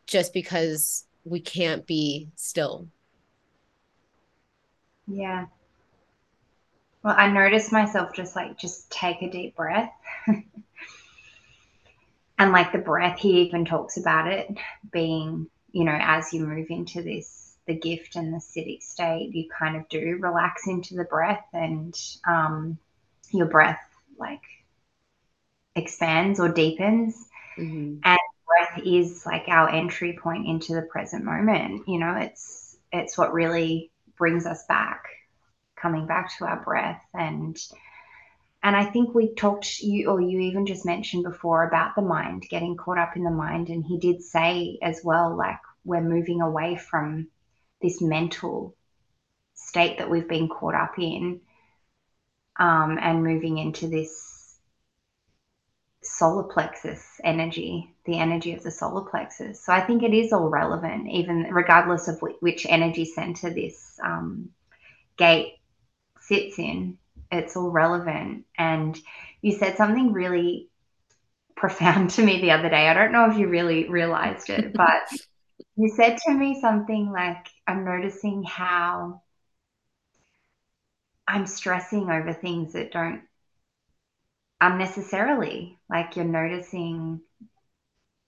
just 0.06 0.32
because 0.32 1.04
we 1.24 1.40
can't 1.40 1.86
be 1.86 2.28
still. 2.36 2.88
Yeah. 5.06 5.46
Well, 7.02 7.14
I 7.16 7.28
noticed 7.30 7.72
myself 7.72 8.14
just 8.14 8.34
like, 8.34 8.58
just 8.58 8.90
take 8.90 9.22
a 9.22 9.30
deep 9.30 9.56
breath. 9.56 9.92
and 12.38 12.52
like 12.52 12.72
the 12.72 12.78
breath, 12.78 13.18
he 13.18 13.42
even 13.42 13.64
talks 13.64 13.96
about 13.96 14.26
it 14.30 14.48
being, 14.90 15.48
you 15.72 15.84
know, 15.84 15.98
as 16.00 16.32
you 16.32 16.46
move 16.46 16.66
into 16.70 17.02
this 17.02 17.42
the 17.66 17.74
gift 17.74 18.16
and 18.16 18.32
the 18.32 18.38
siddhic 18.38 18.82
state, 18.82 19.34
you 19.34 19.48
kind 19.48 19.76
of 19.76 19.88
do 19.88 20.18
relax 20.20 20.66
into 20.66 20.94
the 20.94 21.04
breath 21.04 21.46
and 21.54 21.98
um, 22.28 22.76
your 23.30 23.46
breath 23.46 23.80
like 24.18 24.42
expands 25.76 26.40
or 26.40 26.48
deepens. 26.48 27.14
Mm-hmm. 27.58 27.98
And 28.04 28.18
breath 28.46 28.82
is 28.84 29.24
like 29.26 29.44
our 29.48 29.68
entry 29.68 30.18
point 30.20 30.46
into 30.46 30.74
the 30.74 30.82
present 30.82 31.24
moment. 31.24 31.88
You 31.88 31.98
know, 31.98 32.16
it's 32.16 32.76
it's 32.92 33.18
what 33.18 33.32
really 33.32 33.90
brings 34.16 34.46
us 34.46 34.64
back, 34.66 35.04
coming 35.76 36.06
back 36.06 36.36
to 36.38 36.44
our 36.44 36.62
breath 36.62 37.02
and 37.14 37.56
and 38.64 38.74
I 38.74 38.86
think 38.86 39.14
we 39.14 39.34
talked 39.34 39.80
you 39.80 40.08
or 40.08 40.22
you 40.22 40.40
even 40.40 40.64
just 40.64 40.86
mentioned 40.86 41.22
before 41.22 41.68
about 41.68 41.94
the 41.94 42.02
mind 42.02 42.46
getting 42.48 42.78
caught 42.78 42.96
up 42.96 43.14
in 43.14 43.22
the 43.22 43.30
mind 43.30 43.68
and 43.68 43.84
he 43.84 43.98
did 43.98 44.22
say 44.22 44.78
as 44.82 45.02
well 45.04 45.36
like 45.36 45.58
we're 45.84 46.00
moving 46.00 46.40
away 46.40 46.76
from 46.76 47.28
this 47.82 48.00
mental 48.00 48.74
state 49.52 49.98
that 49.98 50.10
we've 50.10 50.28
been 50.28 50.48
caught 50.48 50.74
up 50.74 50.98
in 50.98 51.42
um, 52.58 52.98
and 52.98 53.22
moving 53.22 53.58
into 53.58 53.86
this 53.86 54.33
solar 56.06 56.44
plexus 56.44 57.20
energy, 57.24 57.92
the 58.04 58.18
energy 58.18 58.52
of 58.52 58.62
the 58.62 58.70
solar 58.70 59.02
plexus. 59.02 59.64
So 59.64 59.72
I 59.72 59.80
think 59.80 60.02
it 60.02 60.14
is 60.14 60.32
all 60.32 60.48
relevant, 60.48 61.08
even 61.08 61.44
regardless 61.50 62.08
of 62.08 62.22
which 62.40 62.66
energy 62.68 63.04
center 63.04 63.50
this 63.50 63.98
um, 64.02 64.50
gate 65.16 65.54
sits 66.20 66.58
in. 66.58 66.98
It's 67.30 67.56
all 67.56 67.70
relevant. 67.70 68.44
And 68.56 68.98
you 69.42 69.52
said 69.52 69.76
something 69.76 70.12
really 70.12 70.68
profound 71.56 72.10
to 72.10 72.24
me 72.24 72.40
the 72.40 72.52
other 72.52 72.68
day. 72.68 72.88
I 72.88 72.94
don't 72.94 73.12
know 73.12 73.30
if 73.30 73.38
you 73.38 73.48
really 73.48 73.88
realized 73.88 74.50
it, 74.50 74.72
but 74.74 75.08
you 75.76 75.88
said 75.88 76.18
to 76.26 76.32
me 76.32 76.60
something 76.60 77.10
like, 77.10 77.48
I'm 77.66 77.84
noticing 77.84 78.42
how 78.44 79.22
I'm 81.26 81.46
stressing 81.46 82.10
over 82.10 82.32
things 82.32 82.74
that 82.74 82.92
don't 82.92 83.22
unnecessarily. 84.64 85.78
Like 85.88 86.16
you're 86.16 86.24
noticing 86.24 87.20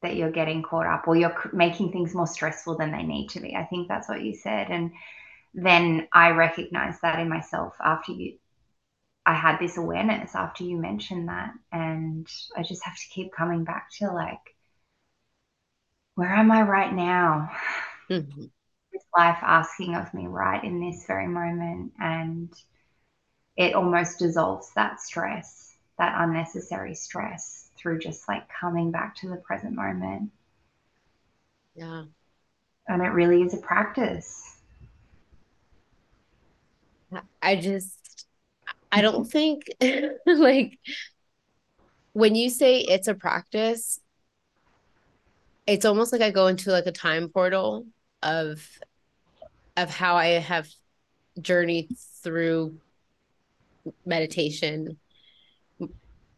that 0.02 0.16
you're 0.16 0.31
getting 0.31 0.62
caught 0.62 0.87
up 0.87 1.09
or 1.09 1.16
you're 1.16 1.50
making 1.52 1.90
things 1.93 2.14
more 2.14 2.26
stressful 2.26 2.76
than 2.76 2.93
they 2.93 3.02
need 3.02 3.28
to 3.31 3.40
be. 3.40 3.55
I 3.57 3.64
think 3.64 3.88
that's 3.88 4.09
what 4.09 4.23
you 4.23 4.35
said. 4.35 4.69
And 4.71 4.93
then 5.55 6.07
I 6.12 6.31
recognized 6.31 7.00
that 7.02 7.19
in 7.19 7.28
myself 7.28 7.75
after 7.83 8.12
you, 8.12 8.38
I 9.25 9.35
had 9.35 9.59
this 9.59 9.76
awareness 9.76 10.35
after 10.35 10.64
you 10.64 10.76
mentioned 10.76 11.28
that. 11.28 11.52
And 11.73 12.28
I 12.57 12.62
just 12.62 12.85
have 12.85 12.97
to 12.97 13.09
keep 13.11 13.33
coming 13.33 13.64
back 13.64 13.90
to 13.99 14.12
like, 14.12 14.55
where 16.14 16.33
am 16.35 16.52
I 16.52 16.62
right 16.62 16.93
now? 16.93 17.50
Mm-hmm. 18.11 18.43
Is 18.93 19.02
life 19.16 19.38
asking 19.43 19.95
of 19.95 20.12
me 20.14 20.26
right 20.26 20.62
in 20.62 20.81
this 20.81 21.05
very 21.07 21.26
moment? 21.26 21.93
And 21.99 22.52
it 23.57 23.75
almost 23.75 24.19
dissolves 24.19 24.71
that 24.75 25.00
stress, 25.00 25.75
that 25.99 26.15
unnecessary 26.19 26.95
stress 26.95 27.71
through 27.76 27.99
just 27.99 28.29
like 28.29 28.49
coming 28.49 28.91
back 28.91 29.17
to 29.17 29.29
the 29.29 29.37
present 29.37 29.75
moment. 29.75 30.31
Yeah. 31.75 32.05
And 32.88 33.03
it 33.03 33.09
really 33.09 33.43
is 33.43 33.55
a 33.55 33.59
practice. 33.59 34.43
I 37.41 37.57
just, 37.57 38.26
I 38.91 39.00
don't 39.00 39.25
think 39.25 39.65
like 40.26 40.79
when 42.12 42.35
you 42.35 42.50
say 42.50 42.79
it's 42.81 43.09
a 43.09 43.15
practice, 43.15 44.00
it's 45.67 45.85
almost 45.85 46.12
like 46.12 46.23
I 46.23 46.31
go 46.31 46.47
into 46.47 46.71
like 46.71 46.87
a 46.87 46.93
time 46.93 47.29
portal 47.29 47.87
of 48.23 48.67
of 49.76 49.91
how 49.91 50.17
I 50.17 50.26
have 50.26 50.69
journeyed 51.41 51.95
through 52.23 52.79
meditation 54.05 54.99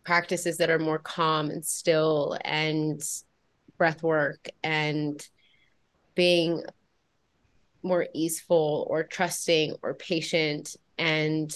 practices 0.09 0.57
that 0.57 0.71
are 0.71 0.79
more 0.79 0.99
calm 0.99 1.50
and 1.50 1.62
still 1.62 2.35
and 2.43 3.03
breath 3.77 4.03
work 4.03 4.49
and 4.65 5.29
being 6.15 6.65
more 7.83 8.07
easeful 8.15 8.87
or 8.88 9.03
trusting 9.05 9.77
or 9.83 9.93
patient 9.93 10.77
and 10.97 11.55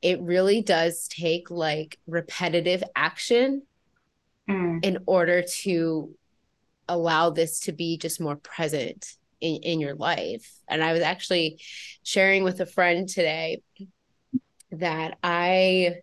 it 0.00 0.18
really 0.22 0.62
does 0.62 1.06
take 1.08 1.50
like 1.50 1.98
repetitive 2.06 2.82
action 2.96 3.60
mm. 4.48 4.82
in 4.82 4.96
order 5.04 5.42
to 5.42 6.14
allow 6.88 7.28
this 7.28 7.60
to 7.60 7.72
be 7.72 7.98
just 7.98 8.22
more 8.22 8.36
present 8.36 9.16
in, 9.42 9.56
in 9.56 9.80
your 9.80 9.94
life. 9.94 10.50
And 10.66 10.82
I 10.82 10.94
was 10.94 11.02
actually 11.02 11.60
sharing 12.02 12.42
with 12.42 12.58
a 12.60 12.66
friend 12.66 13.06
today 13.06 13.60
that 14.70 15.18
I, 15.22 15.96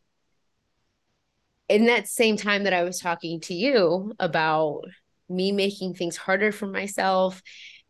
in 1.69 1.85
that 1.85 2.07
same 2.07 2.37
time 2.37 2.63
that 2.63 2.73
I 2.73 2.83
was 2.83 2.99
talking 2.99 3.39
to 3.41 3.53
you 3.53 4.13
about 4.19 4.81
me 5.29 5.51
making 5.51 5.93
things 5.93 6.17
harder 6.17 6.51
for 6.51 6.67
myself 6.67 7.41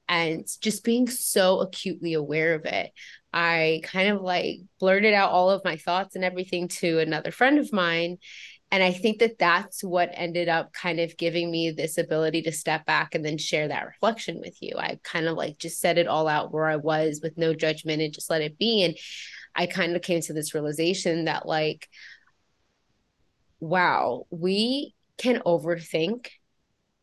and 0.07 0.47
just 0.61 0.83
being 0.83 1.07
so 1.07 1.61
acutely 1.61 2.13
aware 2.13 2.55
of 2.55 2.65
it, 2.65 2.91
I 3.31 3.81
kind 3.83 4.09
of 4.09 4.21
like 4.21 4.59
blurted 4.79 5.13
out 5.13 5.31
all 5.31 5.49
of 5.49 5.63
my 5.63 5.77
thoughts 5.77 6.15
and 6.15 6.23
everything 6.23 6.67
to 6.67 6.99
another 6.99 7.31
friend 7.31 7.57
of 7.57 7.73
mine. 7.73 8.17
And 8.71 8.83
I 8.83 8.91
think 8.91 9.19
that 9.19 9.37
that's 9.37 9.83
what 9.83 10.09
ended 10.13 10.49
up 10.49 10.73
kind 10.73 10.99
of 10.99 11.15
giving 11.15 11.51
me 11.51 11.71
this 11.71 11.97
ability 11.97 12.41
to 12.43 12.51
step 12.51 12.85
back 12.85 13.13
and 13.13 13.23
then 13.23 13.37
share 13.37 13.67
that 13.67 13.85
reflection 13.85 14.39
with 14.39 14.57
you. 14.61 14.73
I 14.77 14.99
kind 15.03 15.27
of 15.27 15.37
like 15.37 15.57
just 15.59 15.79
said 15.79 15.97
it 15.97 16.07
all 16.07 16.27
out 16.27 16.51
where 16.51 16.67
I 16.67 16.77
was 16.77 17.19
with 17.21 17.37
no 17.37 17.53
judgment 17.53 18.01
and 18.01 18.13
just 18.13 18.29
let 18.31 18.41
it 18.41 18.57
be. 18.57 18.83
And 18.83 18.97
I 19.55 19.67
kind 19.67 19.95
of 19.95 20.01
came 20.01 20.21
to 20.21 20.33
this 20.33 20.55
realization 20.55 21.25
that, 21.25 21.47
like, 21.47 21.87
wow, 23.63 24.27
we 24.29 24.93
can 25.17 25.39
overthink 25.45 26.27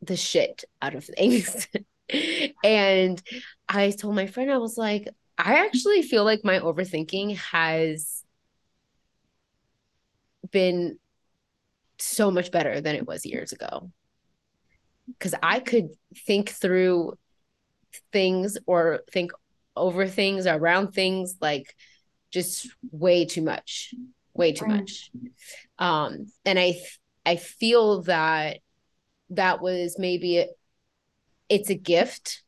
the 0.03 0.17
shit 0.17 0.65
out 0.83 0.95
of 0.95 1.05
things. 1.07 1.67
and 2.65 3.23
I 3.69 3.91
told 3.93 4.15
my 4.15 4.27
friend, 4.27 4.53
I 4.53 4.59
was 4.59 4.77
like, 4.77 5.09
I 5.39 5.65
actually 5.65 6.03
feel 6.03 6.25
like 6.25 6.45
my 6.45 6.59
overthinking 6.59 7.37
has 7.39 8.23
been 10.51 10.99
so 11.99 12.31
much 12.31 12.51
better 12.51 12.81
than 12.83 12.95
it 12.95 13.07
was 13.07 13.25
years 13.25 13.53
ago. 13.53 13.91
Because 15.07 15.35
I 15.43 15.61
could 15.61 15.89
think 16.27 16.51
through 16.51 17.15
things 18.13 18.59
or 18.67 19.01
think 19.11 19.33
over 19.75 20.07
things 20.07 20.47
around 20.47 20.93
things 20.93 21.37
like 21.41 21.75
just 22.31 22.69
way 22.93 23.25
too 23.25 23.43
much 23.43 23.95
way 24.35 24.53
too 24.53 24.67
much 24.67 25.11
um 25.79 26.27
and 26.45 26.59
i 26.59 26.75
i 27.27 27.37
feel 27.37 28.03
that 28.03 28.59
that 29.31 29.61
was 29.61 29.97
maybe 29.99 30.47
it's 31.49 31.71
a 31.71 31.75
gift 31.75 32.43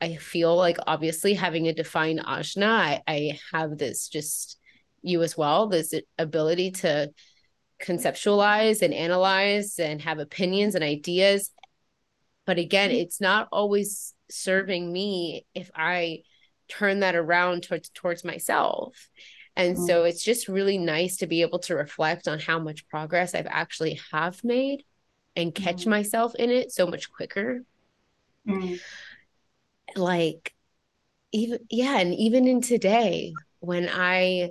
I 0.00 0.16
feel 0.16 0.54
like 0.54 0.78
obviously 0.86 1.34
having 1.34 1.66
a 1.66 1.74
defined 1.74 2.20
ajna, 2.20 2.68
I, 2.68 3.02
I 3.08 3.38
have 3.52 3.76
this 3.76 4.08
just 4.08 4.58
you 5.02 5.22
as 5.22 5.36
well, 5.36 5.68
this 5.68 5.92
ability 6.18 6.70
to 6.72 7.10
conceptualize 7.82 8.82
and 8.82 8.94
analyze 8.94 9.78
and 9.78 10.00
have 10.02 10.18
opinions 10.18 10.74
and 10.74 10.84
ideas. 10.84 11.50
But 12.46 12.58
again, 12.58 12.90
mm-hmm. 12.90 13.00
it's 13.00 13.20
not 13.20 13.48
always 13.50 14.14
serving 14.30 14.92
me 14.92 15.44
if 15.54 15.70
I 15.74 16.22
turn 16.68 17.00
that 17.00 17.16
around 17.16 17.64
towards 17.64 17.90
towards 17.90 18.24
myself. 18.24 19.08
And 19.56 19.76
mm-hmm. 19.76 19.86
so 19.86 20.04
it's 20.04 20.22
just 20.22 20.48
really 20.48 20.78
nice 20.78 21.18
to 21.18 21.26
be 21.26 21.42
able 21.42 21.60
to 21.60 21.76
reflect 21.76 22.26
on 22.26 22.40
how 22.40 22.58
much 22.58 22.88
progress 22.88 23.34
I've 23.34 23.46
actually 23.48 24.00
have 24.12 24.42
made 24.42 24.84
and 25.36 25.54
catch 25.54 25.82
mm-hmm. 25.82 25.90
myself 25.90 26.34
in 26.34 26.50
it 26.50 26.72
so 26.72 26.86
much 26.86 27.10
quicker. 27.10 27.64
Mm-hmm 28.48 28.74
like 29.96 30.54
even 31.32 31.58
yeah 31.70 31.98
and 31.98 32.14
even 32.14 32.46
in 32.46 32.60
today 32.60 33.32
when 33.60 33.88
i 33.92 34.50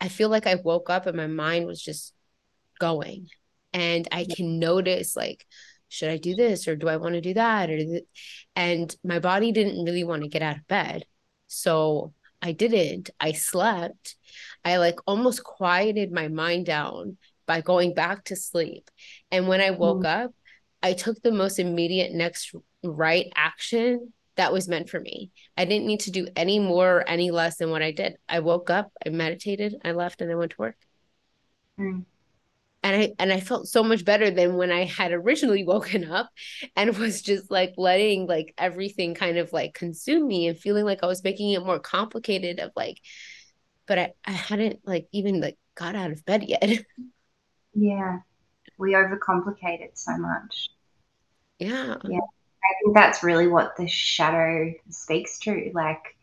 i 0.00 0.08
feel 0.08 0.28
like 0.28 0.46
i 0.46 0.54
woke 0.56 0.90
up 0.90 1.06
and 1.06 1.16
my 1.16 1.26
mind 1.26 1.66
was 1.66 1.82
just 1.82 2.12
going 2.78 3.28
and 3.72 4.08
i 4.12 4.24
can 4.24 4.58
notice 4.58 5.16
like 5.16 5.46
should 5.88 6.10
i 6.10 6.16
do 6.16 6.34
this 6.34 6.66
or 6.66 6.76
do 6.76 6.88
i 6.88 6.96
want 6.96 7.14
to 7.14 7.20
do 7.20 7.34
that 7.34 7.70
or 7.70 7.78
and 8.56 8.96
my 9.04 9.18
body 9.18 9.52
didn't 9.52 9.84
really 9.84 10.04
want 10.04 10.22
to 10.22 10.28
get 10.28 10.42
out 10.42 10.56
of 10.56 10.66
bed 10.66 11.04
so 11.46 12.12
i 12.44 12.52
didn't 12.52 13.10
i 13.18 13.32
slept 13.32 14.14
i 14.64 14.76
like 14.76 14.98
almost 15.06 15.42
quieted 15.42 16.12
my 16.12 16.28
mind 16.28 16.64
down 16.64 17.16
by 17.46 17.60
going 17.60 17.92
back 17.92 18.22
to 18.24 18.36
sleep 18.36 18.88
and 19.32 19.48
when 19.48 19.60
i 19.60 19.70
woke 19.70 20.04
mm. 20.04 20.24
up 20.24 20.32
i 20.82 20.92
took 20.92 21.20
the 21.22 21.32
most 21.32 21.58
immediate 21.58 22.12
next 22.12 22.54
right 22.84 23.32
action 23.34 24.12
that 24.36 24.52
was 24.52 24.68
meant 24.68 24.88
for 24.88 25.00
me. 25.00 25.30
I 25.56 25.64
didn't 25.64 25.86
need 25.86 26.00
to 26.00 26.10
do 26.10 26.26
any 26.34 26.58
more 26.58 26.98
or 26.98 27.08
any 27.08 27.30
less 27.30 27.56
than 27.56 27.70
what 27.70 27.82
I 27.82 27.92
did. 27.92 28.16
I 28.28 28.40
woke 28.40 28.70
up, 28.70 28.92
I 29.04 29.10
meditated, 29.10 29.76
I 29.84 29.92
left, 29.92 30.20
and 30.20 30.30
I 30.30 30.34
went 30.34 30.52
to 30.52 30.56
work. 30.58 30.76
Mm. 31.78 32.04
And 32.84 32.96
I 33.02 33.14
and 33.18 33.32
I 33.32 33.40
felt 33.40 33.68
so 33.68 33.82
much 33.82 34.04
better 34.04 34.30
than 34.30 34.56
when 34.56 34.70
I 34.72 34.84
had 34.84 35.12
originally 35.12 35.64
woken 35.66 36.10
up 36.10 36.30
and 36.76 36.96
was 36.98 37.22
just 37.22 37.50
like 37.50 37.74
letting 37.78 38.28
like 38.28 38.54
everything 38.58 39.14
kind 39.14 39.38
of 39.38 39.52
like 39.52 39.74
consume 39.74 40.28
me 40.28 40.48
and 40.48 40.58
feeling 40.58 40.86
like 40.86 41.00
I 41.02 41.06
was 41.06 41.24
making 41.24 41.52
it 41.52 41.64
more 41.66 41.80
complicated 41.80 42.60
of 42.60 42.72
like, 42.76 43.00
but 43.86 43.98
I, 43.98 44.14
I 44.24 44.32
hadn't 44.32 44.80
like 44.86 45.08
even 45.12 45.40
like 45.40 45.58
got 45.76 45.96
out 45.96 46.12
of 46.12 46.24
bed 46.26 46.44
yet. 46.44 46.84
Yeah. 47.74 48.20
We 48.78 48.92
overcomplicate 48.94 49.82
it 49.82 49.98
so 49.98 50.16
much. 50.16 50.68
Yeah. 51.58 51.96
Yeah. 52.04 52.18
I 52.20 52.74
think 52.82 52.94
that's 52.94 53.22
really 53.22 53.46
what 53.48 53.76
the 53.76 53.86
shadow 53.86 54.72
speaks 54.90 55.38
to, 55.40 55.70
like 55.74 56.16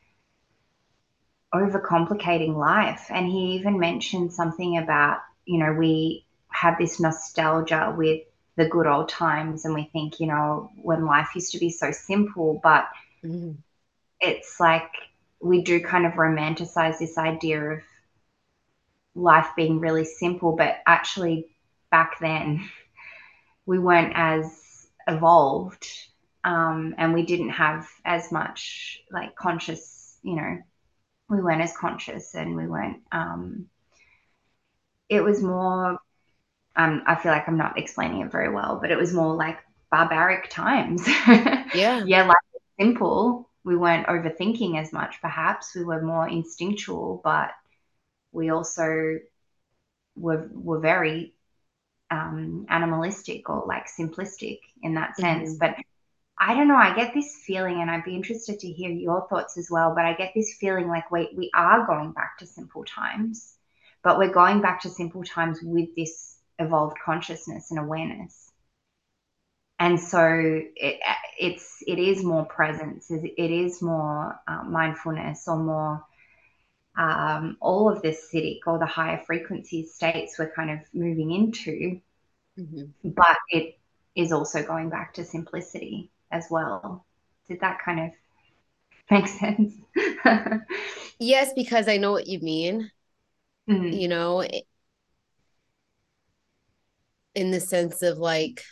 overcomplicating 1.54 2.56
life. 2.56 3.08
And 3.10 3.28
he 3.28 3.56
even 3.56 3.80
mentioned 3.80 4.34
something 4.34 4.78
about, 4.78 5.19
you 5.45 5.60
know, 5.60 5.74
we 5.74 6.26
have 6.52 6.78
this 6.78 7.00
nostalgia 7.00 7.94
with 7.98 8.22
the 8.58 8.68
good 8.68 8.88
old 8.88 9.10
times 9.10 9.66
and 9.66 9.74
we 9.74 9.90
think, 9.94 10.20
you 10.20 10.28
know, 10.28 10.70
when 10.82 11.06
life 11.06 11.30
used 11.36 11.52
to 11.54 11.60
be 11.60 11.70
so 11.70 11.92
simple, 11.92 12.60
but 12.64 12.88
mm. 13.24 13.56
it's 14.20 14.60
like 14.60 14.92
we 15.40 15.62
do 15.62 15.82
kind 15.82 16.06
of 16.06 16.14
romanticize 16.14 17.00
this 17.00 17.18
idea 17.18 17.62
of 17.62 17.80
life 19.16 19.48
being 19.56 19.80
really 19.80 20.06
simple, 20.06 20.56
but 20.56 20.78
actually 20.86 21.48
back 21.90 22.20
then 22.20 22.70
we 23.66 23.80
weren't 23.80 24.14
as 24.16 24.88
evolved 25.08 25.88
um, 26.44 26.96
and 26.98 27.14
we 27.14 27.24
didn't 27.24 27.50
have 27.50 27.88
as 28.04 28.32
much 28.32 29.04
like 29.12 29.36
conscious, 29.36 30.18
you 30.24 30.36
know, 30.36 30.58
we 31.30 31.42
weren't 31.42 31.62
as 31.62 31.76
conscious 31.76 32.36
and 32.36 32.56
we 32.56 32.68
weren't. 32.68 33.02
Um, 33.12 33.68
it 35.10 35.24
was 35.24 35.42
more. 35.42 36.00
Um, 36.76 37.04
I 37.06 37.16
feel 37.16 37.32
like 37.32 37.48
I'm 37.48 37.58
not 37.58 37.78
explaining 37.78 38.22
it 38.22 38.32
very 38.32 38.50
well, 38.50 38.80
but 38.82 38.92
it 38.92 38.98
was 38.98 39.14
more 39.14 39.36
like 39.36 39.60
barbaric 39.92 40.50
times. 40.50 41.06
yeah, 41.28 42.04
yeah, 42.06 42.26
like 42.26 42.38
simple. 42.80 43.50
We 43.64 43.76
weren't 43.76 44.08
overthinking 44.08 44.80
as 44.80 44.92
much. 44.92 45.22
Perhaps 45.22 45.76
we 45.76 45.84
were 45.84 46.02
more 46.02 46.28
instinctual, 46.28 47.22
but 47.24 47.52
we 48.32 48.50
also 48.50 49.20
were 50.16 50.50
were 50.54 50.80
very 50.80 51.34
um, 52.10 52.66
animalistic 52.70 53.50
or 53.50 53.66
like 53.68 53.88
simplistic 53.88 54.60
in 54.82 54.96
that 54.96 55.18
sense. 55.18 55.52
Mm-hmm. 55.52 55.58
But 55.60 55.76
I 56.38 56.56
don't 56.56 56.68
know. 56.68 56.76
I 56.76 56.96
get 56.96 57.14
this 57.14 57.44
feeling, 57.46 57.82
and 57.82 57.92
I'd 57.92 58.04
be 58.04 58.16
interested 58.16 58.60
to 58.60 58.72
hear 58.72 58.90
your 58.90 59.28
thoughts 59.30 59.58
as 59.58 59.70
well. 59.70 59.94
But 59.96 60.06
I 60.06 60.14
get 60.14 60.32
this 60.34 60.56
feeling 60.60 60.88
like, 60.88 61.12
wait, 61.12 61.30
we 61.36 61.52
are 61.54 61.86
going 61.86 62.14
back 62.14 62.38
to 62.40 62.48
simple 62.48 62.84
times, 62.84 63.56
but 64.04 64.18
we're 64.18 64.34
going 64.34 64.62
back 64.62 64.82
to 64.82 64.90
simple 64.90 65.24
times 65.24 65.60
with 65.62 65.96
this 65.96 66.31
evolved 66.60 66.98
consciousness 67.04 67.72
and 67.72 67.80
awareness. 67.80 68.52
And 69.80 70.00
so 70.00 70.24
it, 70.76 71.00
it's 71.40 71.84
it 71.88 71.98
is 71.98 72.24
more 72.24 72.46
presence, 72.46 73.10
it 73.10 73.52
is 73.52 73.82
more 73.82 74.40
uh, 74.48 74.64
mindfulness, 74.64 75.48
or 75.48 75.58
more 75.58 76.06
um, 76.98 77.58
all 77.60 77.90
of 77.90 78.02
the 78.02 78.10
siddhic 78.10 78.60
or 78.68 78.78
the 78.78 78.86
higher 78.86 79.22
frequency 79.26 79.86
states 79.86 80.38
we're 80.38 80.52
kind 80.52 80.70
of 80.72 80.80
moving 80.94 81.32
into. 81.32 82.00
Mm-hmm. 82.60 83.10
But 83.10 83.38
it 83.50 83.80
is 84.16 84.32
also 84.32 84.64
going 84.64 84.90
back 84.90 85.14
to 85.16 85.24
simplicity 85.24 86.12
as 86.32 86.46
well. 86.50 87.06
Did 87.48 87.62
that 87.62 87.80
kind 87.84 88.00
of 88.02 88.12
make 89.10 89.28
sense? 89.28 89.74
yes, 91.20 91.54
because 91.56 91.88
I 91.88 91.98
know 91.98 92.12
what 92.12 92.28
you 92.28 92.40
mean. 92.40 92.92
Mm-hmm. 93.70 93.94
You 93.94 94.08
know, 94.08 94.48
in 97.36 97.52
the 97.52 97.60
sense 97.60 98.02
of 98.02 98.17
like, 98.17 98.63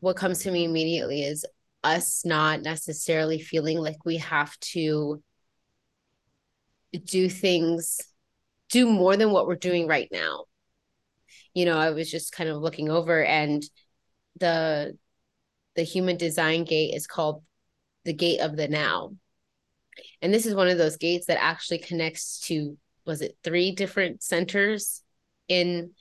what 0.00 0.16
comes 0.16 0.40
to 0.40 0.50
me 0.50 0.64
immediately 0.64 1.22
is 1.22 1.44
us 1.82 2.24
not 2.24 2.62
necessarily 2.62 3.40
feeling 3.40 3.78
like 3.78 4.04
we 4.04 4.18
have 4.18 4.56
to 4.60 5.22
do 7.04 7.28
things 7.28 8.00
do 8.70 8.90
more 8.90 9.16
than 9.16 9.30
what 9.30 9.46
we're 9.46 9.56
doing 9.56 9.86
right 9.86 10.08
now. 10.12 10.44
You 11.54 11.64
know, 11.64 11.78
I 11.78 11.90
was 11.90 12.10
just 12.10 12.32
kind 12.32 12.50
of 12.50 12.58
looking 12.58 12.90
over 12.90 13.24
and 13.24 13.62
the 14.38 14.96
the 15.74 15.82
human 15.82 16.16
design 16.16 16.64
gate 16.64 16.94
is 16.94 17.06
called 17.06 17.42
the 18.04 18.12
gate 18.12 18.40
of 18.40 18.56
the 18.56 18.68
now. 18.68 19.12
And 20.20 20.32
this 20.32 20.46
is 20.46 20.54
one 20.54 20.68
of 20.68 20.78
those 20.78 20.96
gates 20.96 21.26
that 21.26 21.42
actually 21.42 21.78
connects 21.78 22.40
to 22.46 22.76
was 23.06 23.22
it 23.22 23.36
three 23.42 23.72
different 23.72 24.22
centers 24.22 25.02
in 25.48 25.92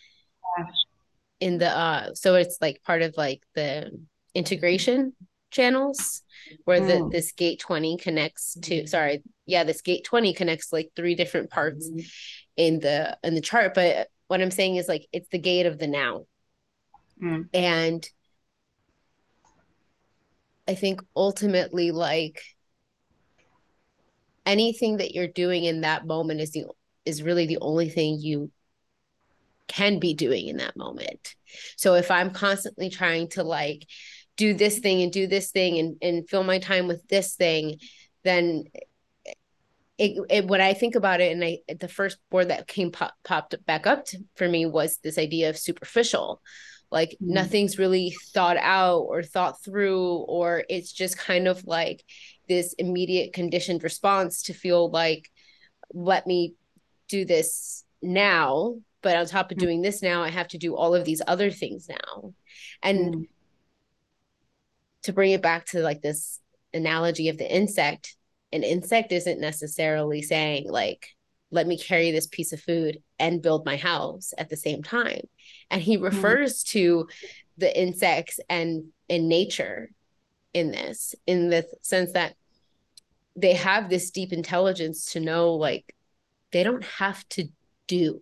in 1.39 1.57
the 1.57 1.69
uh 1.69 2.13
so 2.13 2.36
it's 2.36 2.57
like 2.62 2.81
part 2.83 3.01
of 3.01 3.13
like 3.17 3.41
the 3.55 3.91
integration 4.33 5.13
channels 5.51 6.23
where 6.65 6.79
the 6.79 6.93
mm. 6.93 7.12
this 7.12 7.31
gate 7.31 7.60
20 7.60 7.97
connects 7.97 8.57
to 8.62 8.86
sorry 8.88 9.23
yeah 9.45 9.63
this 9.63 9.81
gate 9.81 10.03
20 10.03 10.33
connects 10.33 10.73
like 10.73 10.91
three 10.95 11.15
different 11.15 11.49
parts 11.49 11.89
mm. 11.89 12.05
in 12.55 12.79
the 12.79 13.17
in 13.23 13.36
the 13.36 13.41
chart 13.41 13.73
but 13.73 14.07
what 14.27 14.41
i'm 14.41 14.51
saying 14.51 14.75
is 14.75 14.88
like 14.88 15.07
it's 15.13 15.29
the 15.29 15.38
gate 15.38 15.65
of 15.65 15.79
the 15.79 15.88
now 15.88 16.25
mm. 17.21 17.47
and 17.53 18.10
i 20.67 20.75
think 20.75 21.01
ultimately 21.15 21.91
like 21.91 22.41
anything 24.45 24.97
that 24.97 25.13
you're 25.13 25.27
doing 25.27 25.63
in 25.63 25.81
that 25.81 26.05
moment 26.05 26.41
is 26.41 26.51
the 26.51 26.65
is 27.05 27.23
really 27.23 27.47
the 27.47 27.60
only 27.62 27.89
thing 27.89 28.19
you 28.19 28.51
can 29.67 29.99
be 29.99 30.13
doing 30.13 30.47
in 30.47 30.58
that 30.58 30.77
moment 30.77 31.36
so 31.75 31.95
if 31.95 32.10
i'm 32.12 32.32
constantly 32.32 32.89
trying 32.89 33.27
to 33.27 33.43
like 33.43 33.86
do 34.38 34.53
this 34.53 34.80
thing 34.80 35.01
and 35.01 35.12
do 35.12 35.27
this 35.27 35.51
thing 35.51 35.80
and, 35.80 35.97
and 36.01 36.30
fill 36.30 36.43
my 36.43 36.60
time 36.60 36.88
with 36.88 37.06
this 37.08 37.36
thing, 37.36 37.80
then 38.23 38.65
it, 39.97 40.23
it, 40.30 40.47
when 40.47 40.62
I 40.62 40.75
think 40.75 40.93
about 40.93 41.21
it, 41.21 41.32
and 41.32 41.43
I 41.43 41.60
the 41.80 41.88
first 41.88 42.19
word 42.32 42.49
that 42.49 42.67
came 42.67 42.91
pop, 42.91 43.15
popped 43.23 43.56
back 43.65 43.88
up 43.88 44.06
to, 44.06 44.19
for 44.36 44.47
me 44.47 44.67
was 44.67 44.99
this 45.03 45.17
idea 45.17 45.49
of 45.49 45.58
superficial, 45.58 46.39
like 46.91 47.10
mm-hmm. 47.10 47.34
nothing's 47.34 47.80
really 47.80 48.15
thought 48.32 48.58
out 48.58 49.01
or 49.01 49.23
thought 49.23 49.62
through, 49.63 50.08
or 50.08 50.63
it's 50.69 50.93
just 50.93 51.17
kind 51.17 51.47
of 51.47 51.65
like 51.65 52.03
this 52.47 52.73
immediate 52.73 53.34
conditioned 53.34 53.84
response 53.84 54.43
to 54.43 54.53
feel 54.53 54.89
like, 54.91 55.27
let 55.91 56.27
me 56.27 56.53
do 57.10 57.25
this 57.25 57.84
now, 58.03 58.75
but 59.01 59.15
on 59.15 59.25
top 59.25 59.51
of 59.51 59.57
mm-hmm. 59.57 59.65
doing 59.65 59.81
this 59.81 60.01
now, 60.01 60.23
I 60.23 60.29
have 60.29 60.47
to 60.49 60.57
do 60.57 60.75
all 60.75 60.95
of 60.95 61.05
these 61.05 61.21
other 61.27 61.51
things 61.51 61.88
now, 61.89 62.33
and. 62.81 63.15
Mm-hmm 63.15 63.21
to 65.07 65.13
bring 65.13 65.31
it 65.31 65.41
back 65.41 65.65
to 65.65 65.79
like 65.79 66.01
this 66.01 66.41
analogy 66.73 67.29
of 67.29 67.38
the 67.38 67.49
insect, 67.49 68.17
an 68.51 68.62
insect 68.62 69.13
isn't 69.13 69.39
necessarily 69.39 70.21
saying 70.21 70.69
like, 70.69 71.15
let 71.49 71.65
me 71.65 71.77
carry 71.77 72.12
this 72.12 72.27
piece 72.27 72.51
of 72.51 72.60
food 72.60 72.97
and 73.17 73.41
build 73.41 73.65
my 73.65 73.77
house 73.77 74.33
at 74.38 74.49
the 74.49 74.57
same 74.57 74.83
time. 74.83 75.21
And 75.71 75.81
he 75.81 75.95
mm-hmm. 75.95 76.03
refers 76.03 76.62
mm-hmm. 76.62 76.79
to 76.79 77.07
the 77.57 77.79
insects 77.79 78.41
and 78.49 78.88
in 79.07 79.29
nature 79.29 79.91
in 80.53 80.71
this, 80.71 81.15
in 81.25 81.49
the 81.49 81.65
sense 81.81 82.12
that 82.12 82.36
they 83.38 83.53
have 83.53 83.89
this 83.89 84.12
deep 84.12 84.33
intelligence 84.33 85.13
to 85.13 85.21
know 85.21 85.53
like 85.53 85.95
they 86.51 86.63
don't 86.63 86.83
have 86.83 87.27
to 87.29 87.47
do. 87.88 88.19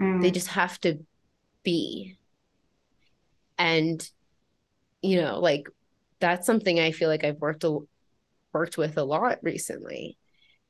Mm. 0.00 0.22
They 0.22 0.30
just 0.30 0.48
have 0.48 0.80
to 0.80 1.04
be. 1.62 2.16
And 3.58 4.08
you 5.02 5.20
know, 5.20 5.38
like 5.38 5.68
that's 6.20 6.46
something 6.46 6.80
I 6.80 6.92
feel 6.92 7.08
like 7.08 7.24
I've 7.24 7.40
worked 7.40 7.64
a, 7.64 7.78
worked 8.52 8.78
with 8.78 8.98
a 8.98 9.04
lot 9.04 9.38
recently. 9.42 10.18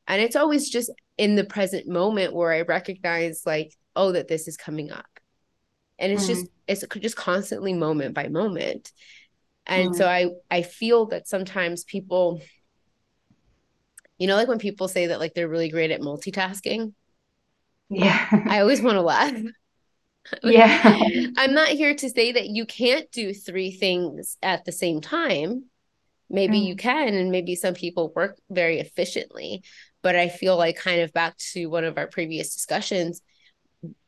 And 0.07 0.23
it's 0.23 0.37
always 0.37 0.71
just 0.71 0.91
in 1.17 1.37
the 1.37 1.45
present 1.45 1.87
moment 1.87 2.35
where 2.35 2.53
I 2.53 2.63
recognize 2.63 3.43
like, 3.45 3.75
oh, 3.95 4.13
that 4.13 4.29
this 4.29 4.49
is 4.49 4.57
coming 4.57 4.91
up. 4.91 5.07
And 5.99 6.13
it's 6.13 6.25
mm 6.25 6.29
just 6.29 6.47
it's 6.67 6.85
just 7.01 7.17
constantly 7.17 7.73
moment 7.75 8.15
by 8.15 8.29
moment. 8.29 8.93
And 9.67 9.91
mm 9.91 9.97
so 9.97 10.07
I 10.07 10.31
I 10.51 10.63
feel 10.63 11.07
that 11.07 11.29
sometimes 11.29 11.85
people 11.85 12.41
you 14.19 14.27
know 14.27 14.37
like 14.37 14.49
when 14.49 14.59
people 14.59 14.89
say 14.89 15.09
that 15.09 15.21
like 15.21 15.35
they're 15.35 15.49
really 15.49 15.71
great 15.71 15.91
at 15.91 16.01
multitasking? 16.01 16.93
Yeah. 17.91 18.27
I 18.47 18.61
always 18.61 18.83
want 18.83 18.97
to 18.97 19.03
laugh 19.03 19.35
yeah. 20.43 21.01
I'm 21.37 21.55
not 21.55 21.69
here 21.69 21.95
to 21.95 22.11
say 22.11 22.33
that 22.33 22.49
you 22.49 22.67
can't 22.67 23.11
do 23.11 23.33
three 23.33 23.71
things 23.71 24.37
at 24.43 24.65
the 24.65 24.73
same 24.73 25.01
time. 25.01 25.65
Maybe 26.31 26.61
mm. 26.61 26.67
you 26.67 26.77
can, 26.77 27.15
and 27.15 27.31
maybe 27.31 27.55
some 27.55 27.75
people 27.75 28.13
work 28.15 28.39
very 28.51 28.81
efficiently. 28.81 29.63
But 30.03 30.17
I 30.17 30.29
feel 30.29 30.57
like, 30.57 30.77
kind 30.77 31.01
of 31.01 31.13
back 31.13 31.37
to 31.53 31.67
one 31.67 31.85
of 31.85 31.97
our 31.99 32.07
previous 32.07 32.55
discussions, 32.55 33.23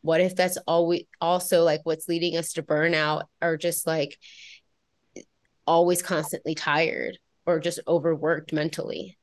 what 0.03 0.21
if 0.21 0.37
that's 0.37 0.59
always 0.67 1.05
also 1.21 1.63
like 1.63 1.81
what's 1.85 2.09
leading 2.09 2.37
us 2.37 2.55
to 2.55 2.63
burnout 2.63 3.25
or 3.41 3.57
just 3.57 3.87
like 3.87 4.19
always 5.67 6.03
constantly 6.03 6.55
tired 6.55 7.19
or 7.47 7.61
just 7.61 7.81
overworked 7.89 8.53
mentally? 8.53 9.17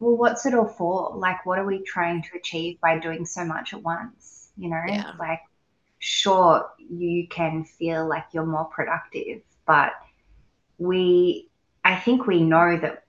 Well, 0.00 0.16
what's 0.16 0.46
it 0.46 0.54
all 0.54 0.68
for? 0.68 1.16
Like, 1.16 1.44
what 1.44 1.58
are 1.58 1.64
we 1.64 1.82
trying 1.82 2.22
to 2.22 2.28
achieve 2.36 2.80
by 2.80 2.98
doing 2.98 3.26
so 3.26 3.44
much 3.44 3.74
at 3.74 3.82
once? 3.82 4.50
You 4.56 4.70
know, 4.70 4.82
yeah. 4.86 5.12
like 5.18 5.40
sure 5.98 6.70
you 6.78 7.26
can 7.28 7.64
feel 7.64 8.08
like 8.08 8.26
you're 8.32 8.46
more 8.46 8.66
productive, 8.66 9.42
but 9.66 9.92
we, 10.78 11.48
I 11.84 11.96
think 11.96 12.26
we 12.26 12.42
know 12.42 12.78
that 12.78 13.04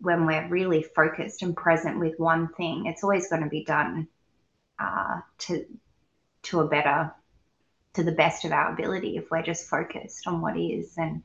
when 0.00 0.26
we're 0.26 0.48
really 0.48 0.82
focused 0.82 1.42
and 1.42 1.56
present 1.56 1.98
with 1.98 2.18
one 2.18 2.48
thing, 2.48 2.86
it's 2.86 3.02
always 3.02 3.28
going 3.28 3.42
to 3.42 3.48
be 3.48 3.64
done 3.64 4.08
uh, 4.78 5.20
to 5.38 5.64
to 6.42 6.60
a 6.60 6.68
better, 6.68 7.10
to 7.94 8.02
the 8.02 8.12
best 8.12 8.44
of 8.44 8.52
our 8.52 8.72
ability 8.72 9.16
if 9.16 9.30
we're 9.30 9.42
just 9.42 9.68
focused 9.68 10.26
on 10.26 10.42
what 10.42 10.58
is. 10.58 10.92
And 10.98 11.22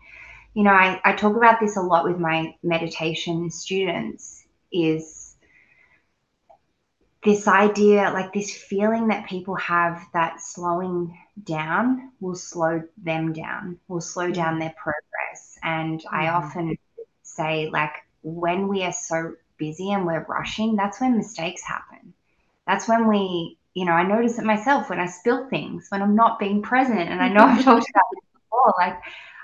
you 0.54 0.64
know, 0.64 0.72
I, 0.72 1.00
I 1.04 1.14
talk 1.14 1.36
about 1.36 1.60
this 1.60 1.76
a 1.76 1.82
lot 1.82 2.06
with 2.06 2.18
my 2.18 2.56
meditation 2.64 3.52
students. 3.52 4.39
Is 4.72 5.30
this 7.24 7.48
idea, 7.48 8.12
like 8.14 8.34
this 8.34 8.54
feeling 8.54 9.08
that 9.10 9.28
people 9.28 9.56
have 9.56 10.06
that 10.14 10.40
slowing 10.40 11.18
down 11.44 12.12
will 12.20 12.36
slow 12.36 12.82
them 12.98 13.34
down, 13.34 13.78
will 13.88 14.02
slow 14.02 14.32
down 14.32 14.60
their 14.60 14.74
progress. 14.78 15.58
And 15.64 16.00
mm-hmm. 16.00 16.16
I 16.16 16.30
often 16.30 16.78
say, 17.24 17.70
like, 17.72 17.92
when 18.22 18.68
we 18.68 18.84
are 18.84 18.94
so 18.94 19.36
busy 19.58 19.92
and 19.92 20.06
we're 20.06 20.26
rushing, 20.30 20.76
that's 20.76 21.02
when 21.02 21.18
mistakes 21.18 21.62
happen. 21.64 22.14
That's 22.66 22.88
when 22.88 23.08
we, 23.08 23.58
you 23.74 23.86
know, 23.86 23.94
I 23.94 24.04
notice 24.04 24.40
it 24.40 24.46
myself 24.46 24.90
when 24.90 25.00
I 25.00 25.08
spill 25.08 25.50
things, 25.50 25.88
when 25.90 26.02
I'm 26.02 26.16
not 26.16 26.40
being 26.40 26.62
present. 26.62 27.10
And 27.10 27.22
I 27.22 27.28
know 27.28 27.44
I've 27.44 27.64
talked 27.64 27.90
about 27.90 28.06
this 28.14 28.30
before, 28.34 28.74
like, 28.78 28.98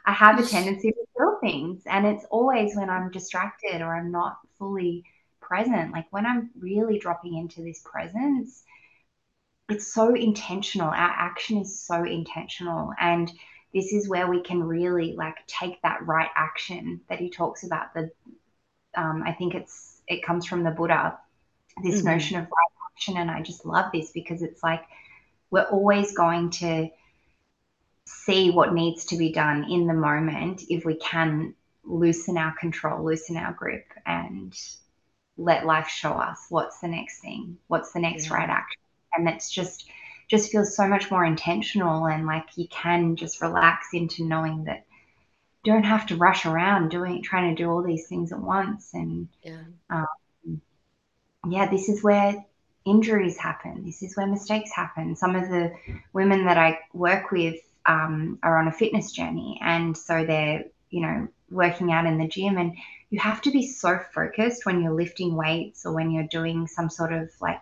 I 0.05 0.13
have 0.13 0.39
a 0.39 0.47
tendency 0.47 0.91
to 0.91 0.97
spill 1.13 1.39
things. 1.41 1.83
And 1.87 2.05
it's 2.05 2.25
always 2.29 2.75
when 2.75 2.89
I'm 2.89 3.11
distracted 3.11 3.81
or 3.81 3.93
I'm 3.93 4.11
not 4.11 4.37
fully 4.57 5.03
present. 5.47 5.91
Like 5.91 6.05
when 6.11 6.25
I'm 6.25 6.49
really 6.57 6.99
dropping 6.99 7.37
into 7.37 7.61
this 7.61 7.81
presence, 7.83 8.63
it's 9.69 9.93
so 9.93 10.13
intentional. 10.15 10.87
Our 10.87 10.95
action 10.95 11.57
is 11.57 11.79
so 11.79 12.03
intentional. 12.03 12.93
And 12.99 13.31
this 13.73 13.91
is 13.93 14.07
where 14.07 14.27
we 14.27 14.41
can 14.41 14.63
really 14.63 15.15
like 15.17 15.35
take 15.47 15.81
that 15.81 16.05
right 16.05 16.29
action 16.35 17.01
that 17.09 17.19
he 17.19 17.29
talks 17.29 17.63
about. 17.63 17.93
The 17.93 18.11
um, 18.95 19.23
I 19.25 19.33
think 19.33 19.55
it's 19.55 20.01
it 20.07 20.23
comes 20.23 20.45
from 20.45 20.63
the 20.63 20.71
Buddha, 20.71 21.17
this 21.83 21.97
mm-hmm. 21.97 22.07
notion 22.07 22.37
of 22.37 22.43
right 22.43 22.91
action. 22.93 23.17
And 23.17 23.29
I 23.29 23.41
just 23.41 23.65
love 23.65 23.91
this 23.91 24.11
because 24.11 24.41
it's 24.41 24.63
like 24.63 24.83
we're 25.51 25.63
always 25.63 26.15
going 26.15 26.51
to 26.51 26.89
see 28.07 28.51
what 28.51 28.73
needs 28.73 29.05
to 29.05 29.17
be 29.17 29.31
done 29.31 29.69
in 29.69 29.87
the 29.87 29.93
moment 29.93 30.63
if 30.69 30.85
we 30.85 30.95
can 30.95 31.55
loosen 31.83 32.37
our 32.37 32.53
control, 32.57 33.03
loosen 33.03 33.37
our 33.37 33.53
grip, 33.53 33.85
and 34.05 34.57
let 35.37 35.65
life 35.65 35.87
show 35.87 36.11
us 36.11 36.45
what's 36.49 36.79
the 36.79 36.87
next 36.87 37.19
thing, 37.19 37.57
what's 37.67 37.91
the 37.91 37.99
next 37.99 38.27
yeah. 38.27 38.35
right 38.35 38.49
action. 38.49 38.81
And 39.13 39.27
that's 39.27 39.51
just 39.51 39.89
just 40.27 40.51
feels 40.51 40.75
so 40.75 40.87
much 40.87 41.11
more 41.11 41.23
intentional 41.23 42.07
and 42.07 42.25
like 42.25 42.57
you 42.57 42.67
can 42.69 43.15
just 43.15 43.41
relax 43.41 43.87
into 43.93 44.23
knowing 44.23 44.63
that 44.63 44.85
you 45.63 45.71
don't 45.71 45.83
have 45.83 46.05
to 46.07 46.15
rush 46.15 46.45
around 46.45 46.89
doing 46.89 47.21
trying 47.21 47.55
to 47.55 47.63
do 47.63 47.69
all 47.69 47.83
these 47.83 48.07
things 48.07 48.31
at 48.31 48.39
once 48.39 48.93
and 48.93 49.27
yeah 49.43 49.61
um, 49.89 50.61
yeah 51.49 51.69
this 51.69 51.89
is 51.89 52.03
where 52.03 52.43
injuries 52.85 53.37
happen 53.37 53.83
this 53.85 54.01
is 54.01 54.15
where 54.17 54.27
mistakes 54.27 54.71
happen 54.71 55.15
some 55.15 55.35
of 55.35 55.47
the 55.49 55.71
women 56.13 56.45
that 56.45 56.57
i 56.57 56.79
work 56.93 57.31
with 57.31 57.59
um, 57.85 58.39
are 58.41 58.57
on 58.57 58.67
a 58.67 58.71
fitness 58.71 59.11
journey 59.11 59.59
and 59.63 59.95
so 59.95 60.25
they're 60.25 60.65
you 60.89 61.01
know 61.01 61.27
working 61.51 61.91
out 61.91 62.07
in 62.07 62.17
the 62.17 62.27
gym 62.27 62.57
and 62.57 62.75
you 63.09 63.19
have 63.19 63.41
to 63.43 63.51
be 63.51 63.67
so 63.67 63.99
focused 64.13 64.65
when 64.65 64.81
you're 64.81 64.93
lifting 64.93 65.35
weights 65.35 65.85
or 65.85 65.93
when 65.93 66.11
you're 66.11 66.27
doing 66.27 66.67
some 66.67 66.89
sort 66.89 67.13
of 67.13 67.29
like 67.39 67.61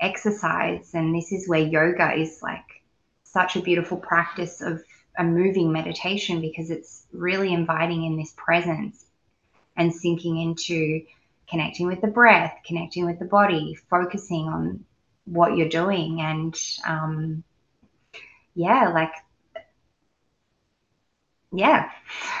exercise. 0.00 0.90
And 0.94 1.14
this 1.14 1.32
is 1.32 1.48
where 1.48 1.60
yoga 1.60 2.14
is 2.14 2.40
like 2.42 2.82
such 3.24 3.56
a 3.56 3.62
beautiful 3.62 3.96
practice 3.96 4.60
of 4.60 4.82
a 5.16 5.24
moving 5.24 5.72
meditation 5.72 6.40
because 6.40 6.70
it's 6.70 7.06
really 7.12 7.52
inviting 7.52 8.04
in 8.04 8.16
this 8.16 8.32
presence 8.36 9.04
and 9.76 9.94
sinking 9.94 10.38
into 10.40 11.04
connecting 11.48 11.86
with 11.86 12.00
the 12.00 12.08
breath, 12.08 12.54
connecting 12.66 13.06
with 13.06 13.18
the 13.18 13.24
body, 13.24 13.76
focusing 13.88 14.48
on 14.48 14.84
what 15.24 15.56
you're 15.56 15.68
doing 15.68 16.20
and 16.20 16.58
um, 16.86 17.44
yeah 18.54 18.88
like 18.88 19.12
yeah. 21.52 21.90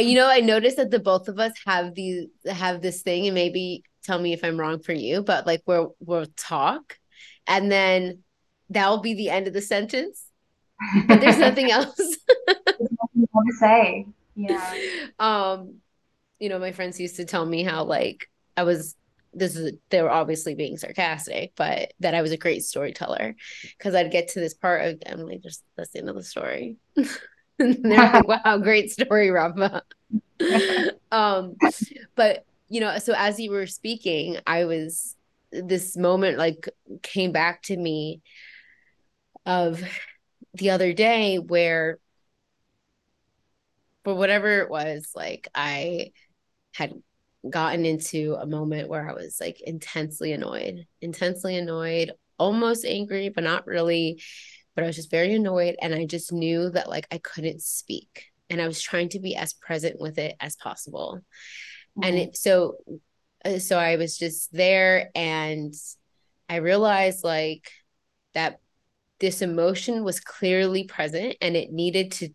You 0.00 0.14
know 0.14 0.28
i 0.28 0.40
noticed 0.40 0.76
that 0.78 0.90
the 0.90 0.98
both 0.98 1.28
of 1.28 1.38
us 1.38 1.52
have 1.66 1.94
these 1.94 2.28
have 2.46 2.80
this 2.80 3.02
thing 3.02 3.26
and 3.26 3.34
maybe 3.34 3.82
tell 4.04 4.18
me 4.18 4.32
if 4.32 4.42
i'm 4.42 4.58
wrong 4.58 4.80
for 4.80 4.92
you 4.92 5.22
but 5.22 5.46
like 5.46 5.62
we'll 5.66 5.94
we'll 6.00 6.26
talk 6.36 6.96
and 7.46 7.70
then 7.70 8.22
that'll 8.70 9.00
be 9.00 9.14
the 9.14 9.28
end 9.28 9.46
of 9.46 9.52
the 9.52 9.60
sentence 9.60 10.24
but 11.06 11.20
there's 11.20 11.38
nothing 11.48 11.70
else. 11.70 11.96
There's 12.46 12.90
nothing 13.02 13.26
to 13.26 13.52
say. 13.58 14.06
Yeah. 14.36 14.74
Um 15.18 15.80
you 16.38 16.48
know 16.48 16.58
my 16.58 16.72
friends 16.72 17.00
used 17.00 17.16
to 17.16 17.24
tell 17.24 17.44
me 17.44 17.64
how 17.64 17.82
like 17.82 18.28
i 18.56 18.62
was 18.62 18.94
this 19.32 19.56
is 19.56 19.72
they 19.90 20.02
were 20.02 20.10
obviously 20.10 20.54
being 20.54 20.76
sarcastic, 20.76 21.52
but 21.56 21.92
that 22.00 22.14
I 22.14 22.22
was 22.22 22.32
a 22.32 22.36
great 22.36 22.64
storyteller 22.64 23.34
because 23.76 23.94
I'd 23.94 24.10
get 24.10 24.28
to 24.28 24.40
this 24.40 24.54
part 24.54 24.84
of 24.84 25.02
I'm 25.06 25.26
like, 25.26 25.42
just 25.42 25.62
that's 25.76 25.90
the 25.90 26.00
end 26.00 26.08
of 26.08 26.16
the 26.16 26.22
story. 26.22 26.76
and 27.58 27.84
they're 27.84 27.98
like, 27.98 28.28
wow, 28.44 28.58
great 28.58 28.90
story, 28.90 29.30
Rafa. 29.30 29.82
um, 31.12 31.56
but 32.14 32.44
you 32.68 32.80
know, 32.80 32.98
so 32.98 33.14
as 33.16 33.38
you 33.40 33.50
were 33.50 33.66
speaking, 33.66 34.38
I 34.46 34.64
was 34.64 35.14
this 35.50 35.96
moment 35.96 36.38
like 36.38 36.68
came 37.02 37.32
back 37.32 37.62
to 37.62 37.76
me 37.76 38.20
of 39.46 39.82
the 40.54 40.70
other 40.70 40.92
day 40.92 41.38
where 41.38 41.98
for 44.04 44.14
whatever 44.14 44.60
it 44.60 44.70
was, 44.70 45.10
like 45.14 45.48
I 45.54 46.12
had 46.72 46.94
gotten 47.48 47.86
into 47.86 48.36
a 48.40 48.46
moment 48.46 48.88
where 48.88 49.08
I 49.08 49.14
was 49.14 49.38
like 49.40 49.60
intensely 49.60 50.32
annoyed, 50.32 50.86
intensely 51.00 51.56
annoyed, 51.56 52.12
almost 52.38 52.84
angry, 52.84 53.28
but 53.28 53.44
not 53.44 53.66
really. 53.66 54.22
But 54.74 54.84
I 54.84 54.86
was 54.86 54.96
just 54.96 55.10
very 55.10 55.34
annoyed. 55.34 55.76
And 55.80 55.94
I 55.94 56.06
just 56.06 56.32
knew 56.32 56.70
that 56.70 56.88
like 56.88 57.06
I 57.10 57.18
couldn't 57.18 57.62
speak. 57.62 58.26
And 58.50 58.60
I 58.62 58.66
was 58.66 58.80
trying 58.80 59.10
to 59.10 59.20
be 59.20 59.36
as 59.36 59.52
present 59.52 60.00
with 60.00 60.18
it 60.18 60.36
as 60.40 60.56
possible. 60.56 61.20
Mm-hmm. 61.98 62.08
And 62.08 62.18
it, 62.18 62.36
so, 62.36 62.76
uh, 63.44 63.58
so 63.58 63.78
I 63.78 63.96
was 63.96 64.16
just 64.16 64.52
there 64.52 65.10
and 65.14 65.74
I 66.48 66.56
realized 66.56 67.24
like 67.24 67.70
that 68.34 68.60
this 69.20 69.42
emotion 69.42 70.04
was 70.04 70.20
clearly 70.20 70.84
present 70.84 71.36
and 71.40 71.56
it 71.56 71.72
needed 71.72 72.12
to 72.12 72.30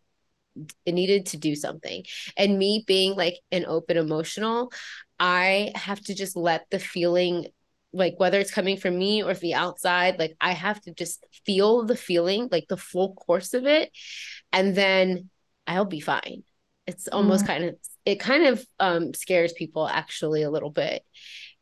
it 0.85 0.93
needed 0.93 1.27
to 1.27 1.37
do 1.37 1.55
something. 1.55 2.03
And 2.37 2.59
me 2.59 2.83
being 2.85 3.15
like 3.15 3.39
an 3.51 3.65
open 3.65 3.97
emotional, 3.97 4.71
I 5.19 5.71
have 5.75 6.01
to 6.01 6.15
just 6.15 6.35
let 6.35 6.65
the 6.69 6.79
feeling 6.79 7.47
like 7.93 8.15
whether 8.17 8.39
it's 8.39 8.53
coming 8.53 8.75
from 8.75 8.97
me 8.97 9.23
or 9.23 9.33
the 9.35 9.53
outside 9.53 10.17
like 10.19 10.35
i 10.41 10.51
have 10.51 10.81
to 10.81 10.93
just 10.93 11.25
feel 11.45 11.83
the 11.85 11.95
feeling 11.95 12.49
like 12.51 12.65
the 12.67 12.77
full 12.77 13.13
course 13.13 13.53
of 13.53 13.65
it 13.65 13.91
and 14.51 14.75
then 14.75 15.29
i'll 15.67 15.85
be 15.85 15.99
fine 15.99 16.43
it's 16.87 17.07
almost 17.07 17.45
mm. 17.45 17.47
kind 17.47 17.63
of 17.65 17.75
it 18.05 18.19
kind 18.19 18.45
of 18.47 18.65
um 18.79 19.13
scares 19.13 19.53
people 19.53 19.87
actually 19.87 20.43
a 20.43 20.51
little 20.51 20.71
bit 20.71 21.03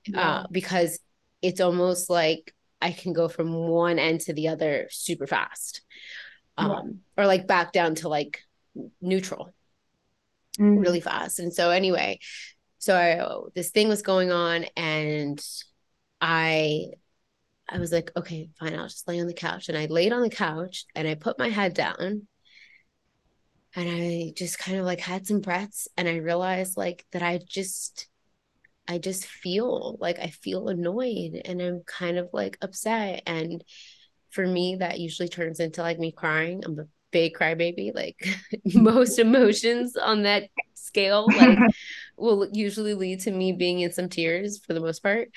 yeah. 0.07 0.29
uh 0.29 0.47
because 0.49 0.99
it's 1.41 1.61
almost 1.61 2.09
like 2.09 2.55
i 2.81 2.91
can 2.91 3.13
go 3.13 3.27
from 3.27 3.53
one 3.53 3.99
end 3.99 4.21
to 4.21 4.33
the 4.33 4.47
other 4.47 4.87
super 4.89 5.27
fast 5.27 5.81
um 6.57 6.71
yeah. 7.17 7.23
or 7.23 7.27
like 7.27 7.45
back 7.45 7.71
down 7.71 7.93
to 7.95 8.09
like 8.09 8.39
neutral 9.01 9.53
mm. 10.59 10.79
really 10.79 11.01
fast. 11.01 11.39
And 11.39 11.53
so 11.53 11.69
anyway, 11.69 12.19
so 12.77 12.95
I, 12.95 13.49
this 13.53 13.71
thing 13.71 13.87
was 13.89 14.01
going 14.01 14.31
on 14.31 14.65
and 14.75 15.43
I 16.19 16.87
I 17.69 17.79
was 17.79 17.91
like, 17.93 18.11
okay, 18.17 18.49
fine, 18.59 18.75
I'll 18.75 18.89
just 18.89 19.07
lay 19.07 19.21
on 19.21 19.27
the 19.27 19.33
couch. 19.33 19.69
And 19.69 19.77
I 19.77 19.85
laid 19.85 20.11
on 20.11 20.23
the 20.23 20.29
couch 20.29 20.83
and 20.93 21.07
I 21.07 21.15
put 21.15 21.39
my 21.39 21.47
head 21.47 21.73
down 21.73 22.27
and 23.75 23.89
I 23.89 24.33
just 24.35 24.59
kind 24.59 24.77
of 24.77 24.85
like 24.85 24.99
had 24.99 25.25
some 25.25 25.39
breaths 25.39 25.87
and 25.95 26.09
I 26.09 26.17
realized 26.17 26.75
like 26.75 27.05
that 27.13 27.21
I 27.21 27.39
just 27.47 28.09
I 28.89 28.97
just 28.97 29.25
feel 29.25 29.97
like 30.01 30.19
I 30.19 30.27
feel 30.27 30.67
annoyed 30.67 31.41
and 31.45 31.61
I'm 31.61 31.81
kind 31.85 32.17
of 32.17 32.29
like 32.33 32.57
upset. 32.61 33.23
And 33.25 33.63
for 34.31 34.45
me, 34.45 34.77
that 34.77 34.99
usually 34.99 35.29
turns 35.29 35.61
into 35.61 35.81
like 35.81 35.99
me 35.99 36.11
crying. 36.11 36.63
I'm 36.65 36.77
a 36.77 36.85
big 37.11 37.33
crybaby. 37.35 37.93
Like 37.93 38.25
most 38.73 39.19
emotions 39.19 39.95
on 39.95 40.23
that 40.23 40.49
scale, 40.73 41.27
like 41.27 41.59
will 42.17 42.47
usually 42.51 42.93
lead 42.93 43.21
to 43.21 43.31
me 43.31 43.51
being 43.51 43.79
in 43.79 43.91
some 43.91 44.09
tears 44.09 44.59
for 44.59 44.73
the 44.73 44.79
most 44.79 45.01
part. 45.01 45.29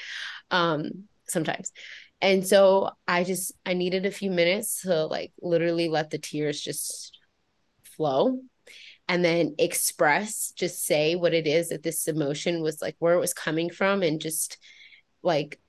Um, 0.50 1.04
sometimes. 1.28 1.72
And 2.20 2.46
so 2.46 2.90
I 3.06 3.24
just 3.24 3.52
I 3.66 3.74
needed 3.74 4.06
a 4.06 4.10
few 4.10 4.30
minutes 4.30 4.82
to 4.82 5.06
like 5.06 5.32
literally 5.42 5.88
let 5.88 6.10
the 6.10 6.18
tears 6.18 6.60
just 6.60 7.18
flow 7.82 8.38
and 9.08 9.24
then 9.24 9.54
express, 9.58 10.52
just 10.56 10.84
say 10.86 11.14
what 11.14 11.34
it 11.34 11.46
is 11.46 11.68
that 11.68 11.82
this 11.82 12.08
emotion 12.08 12.62
was 12.62 12.80
like, 12.80 12.96
where 12.98 13.14
it 13.14 13.20
was 13.20 13.34
coming 13.34 13.68
from, 13.70 14.02
and 14.02 14.20
just 14.20 14.58
like 15.22 15.60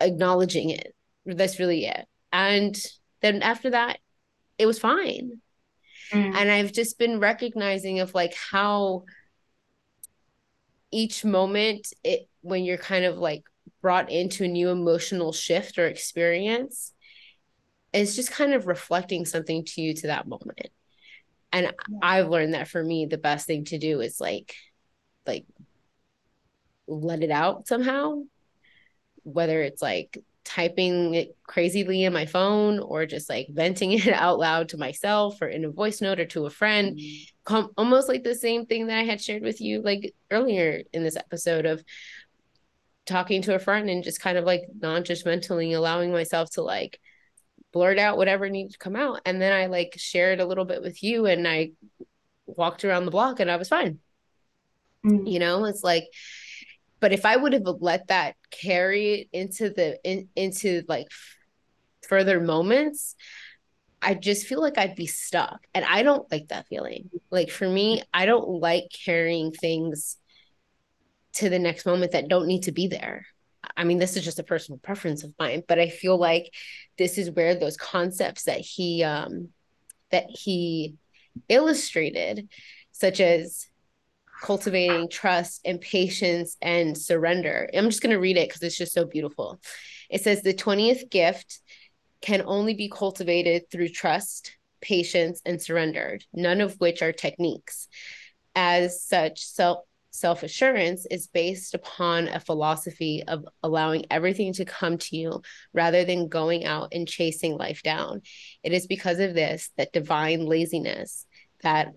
acknowledging 0.00 0.70
it. 0.70 0.94
That's 1.24 1.58
really 1.58 1.86
it. 1.86 2.06
And 2.32 2.76
then 3.22 3.42
after 3.42 3.70
that, 3.70 3.98
it 4.58 4.66
was 4.66 4.78
fine. 4.78 5.40
Mm. 6.12 6.34
And 6.34 6.50
I've 6.50 6.72
just 6.72 6.98
been 6.98 7.20
recognizing 7.20 8.00
of 8.00 8.14
like 8.14 8.34
how 8.34 9.04
each 10.90 11.24
moment 11.24 11.92
it 12.04 12.28
when 12.42 12.64
you're 12.64 12.78
kind 12.78 13.04
of 13.04 13.18
like 13.18 13.44
brought 13.82 14.10
into 14.10 14.44
a 14.44 14.48
new 14.48 14.70
emotional 14.70 15.32
shift 15.32 15.78
or 15.78 15.86
experience 15.86 16.92
is 17.92 18.16
just 18.16 18.30
kind 18.30 18.54
of 18.54 18.66
reflecting 18.66 19.24
something 19.24 19.64
to 19.64 19.80
you 19.80 19.94
to 19.94 20.08
that 20.08 20.26
moment. 20.26 20.68
And 21.52 21.66
yeah. 21.66 21.98
I've 22.02 22.28
learned 22.28 22.54
that 22.54 22.68
for 22.68 22.82
me 22.82 23.06
the 23.06 23.18
best 23.18 23.46
thing 23.46 23.64
to 23.66 23.78
do 23.78 24.00
is 24.00 24.20
like 24.20 24.54
like 25.26 25.46
let 26.86 27.22
it 27.22 27.30
out 27.30 27.66
somehow 27.66 28.22
whether 29.22 29.62
it's 29.62 29.80
like 29.80 30.18
typing 30.44 31.14
it 31.14 31.36
crazily 31.42 32.04
in 32.04 32.12
my 32.12 32.26
phone 32.26 32.78
or 32.78 33.06
just 33.06 33.28
like 33.28 33.48
venting 33.50 33.92
it 33.92 34.08
out 34.08 34.38
loud 34.38 34.68
to 34.68 34.76
myself 34.76 35.40
or 35.40 35.48
in 35.48 35.64
a 35.64 35.70
voice 35.70 36.00
note 36.00 36.20
or 36.20 36.26
to 36.26 36.46
a 36.46 36.50
friend 36.50 36.96
mm-hmm. 36.96 37.30
Com- 37.46 37.72
almost 37.76 38.08
like 38.08 38.22
the 38.22 38.34
same 38.34 38.64
thing 38.64 38.86
that 38.86 38.98
i 38.98 39.04
had 39.04 39.20
shared 39.20 39.42
with 39.42 39.60
you 39.60 39.82
like 39.82 40.14
earlier 40.30 40.82
in 40.94 41.02
this 41.02 41.16
episode 41.16 41.66
of 41.66 41.84
talking 43.04 43.42
to 43.42 43.54
a 43.54 43.58
friend 43.58 43.90
and 43.90 44.02
just 44.02 44.18
kind 44.18 44.38
of 44.38 44.46
like 44.46 44.62
non-judgmentally 44.80 45.76
allowing 45.76 46.10
myself 46.10 46.50
to 46.52 46.62
like 46.62 46.98
blurt 47.70 47.98
out 47.98 48.16
whatever 48.16 48.48
needed 48.48 48.72
to 48.72 48.78
come 48.78 48.96
out 48.96 49.20
and 49.26 49.42
then 49.42 49.52
i 49.52 49.66
like 49.66 49.94
shared 49.98 50.40
a 50.40 50.46
little 50.46 50.64
bit 50.64 50.80
with 50.80 51.02
you 51.02 51.26
and 51.26 51.46
i 51.46 51.70
walked 52.46 52.82
around 52.82 53.04
the 53.04 53.10
block 53.10 53.40
and 53.40 53.50
i 53.50 53.56
was 53.56 53.68
fine 53.68 53.98
mm-hmm. 55.04 55.26
you 55.26 55.38
know 55.38 55.66
it's 55.66 55.84
like 55.84 56.04
but 57.04 57.12
if 57.12 57.26
i 57.26 57.36
would 57.36 57.52
have 57.52 57.66
let 57.80 58.08
that 58.08 58.34
carry 58.50 59.12
it 59.12 59.28
into 59.34 59.68
the 59.68 59.98
in, 60.04 60.26
into 60.34 60.82
like 60.88 61.06
further 62.08 62.40
moments 62.40 63.14
i 64.00 64.14
just 64.14 64.46
feel 64.46 64.62
like 64.62 64.78
i'd 64.78 64.96
be 64.96 65.06
stuck. 65.06 65.66
And 65.74 65.84
i 65.84 66.02
don't 66.02 66.30
like 66.32 66.48
that 66.48 66.66
feeling. 66.66 67.10
Like 67.30 67.50
for 67.50 67.68
me 67.68 68.02
i 68.14 68.24
don't 68.24 68.48
like 68.48 68.84
carrying 69.04 69.52
things 69.52 70.16
to 71.34 71.50
the 71.50 71.58
next 71.58 71.84
moment 71.84 72.12
that 72.12 72.28
don't 72.28 72.46
need 72.46 72.62
to 72.62 72.72
be 72.72 72.86
there. 72.86 73.26
I 73.76 73.84
mean 73.84 73.98
this 73.98 74.16
is 74.16 74.24
just 74.24 74.38
a 74.38 74.42
personal 74.42 74.78
preference 74.78 75.24
of 75.24 75.34
mine 75.38 75.62
but 75.68 75.78
i 75.78 75.90
feel 75.90 76.16
like 76.16 76.54
this 76.96 77.18
is 77.18 77.30
where 77.30 77.54
those 77.54 77.76
concepts 77.76 78.44
that 78.44 78.60
he 78.60 79.04
um 79.04 79.50
that 80.10 80.24
he 80.30 80.94
illustrated 81.50 82.48
such 82.92 83.20
as 83.20 83.66
cultivating 84.44 85.08
trust 85.08 85.62
and 85.64 85.80
patience 85.80 86.58
and 86.60 86.98
surrender. 86.98 87.66
I'm 87.72 87.88
just 87.88 88.02
going 88.02 88.12
to 88.12 88.20
read 88.20 88.36
it 88.36 88.46
because 88.46 88.62
it's 88.62 88.76
just 88.76 88.92
so 88.92 89.06
beautiful. 89.06 89.58
It 90.10 90.22
says 90.22 90.42
the 90.42 90.52
20th 90.52 91.10
gift 91.10 91.60
can 92.20 92.42
only 92.44 92.74
be 92.74 92.90
cultivated 92.90 93.70
through 93.70 93.88
trust, 93.88 94.54
patience, 94.82 95.40
and 95.46 95.62
surrender, 95.62 96.18
none 96.34 96.60
of 96.60 96.74
which 96.74 97.00
are 97.00 97.10
techniques. 97.10 97.88
As 98.54 99.02
such, 99.02 99.42
self 99.42 99.78
self 100.10 100.42
assurance 100.42 101.06
is 101.10 101.26
based 101.26 101.74
upon 101.74 102.28
a 102.28 102.38
philosophy 102.38 103.24
of 103.26 103.46
allowing 103.62 104.04
everything 104.10 104.52
to 104.52 104.66
come 104.66 104.98
to 104.98 105.16
you 105.16 105.42
rather 105.72 106.04
than 106.04 106.28
going 106.28 106.66
out 106.66 106.90
and 106.92 107.08
chasing 107.08 107.56
life 107.56 107.82
down. 107.82 108.20
It 108.62 108.74
is 108.74 108.86
because 108.86 109.20
of 109.20 109.32
this 109.32 109.70
that 109.78 109.92
divine 109.92 110.44
laziness, 110.44 111.24
that 111.62 111.94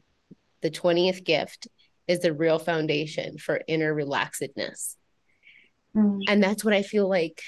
the 0.61 0.71
20th 0.71 1.23
gift 1.23 1.67
is 2.07 2.19
the 2.19 2.33
real 2.33 2.59
foundation 2.59 3.37
for 3.37 3.61
inner 3.67 3.93
relaxedness. 3.93 4.95
Mm. 5.95 6.21
And 6.27 6.43
that's 6.43 6.63
what 6.63 6.73
I 6.73 6.83
feel 6.83 7.07
like 7.07 7.41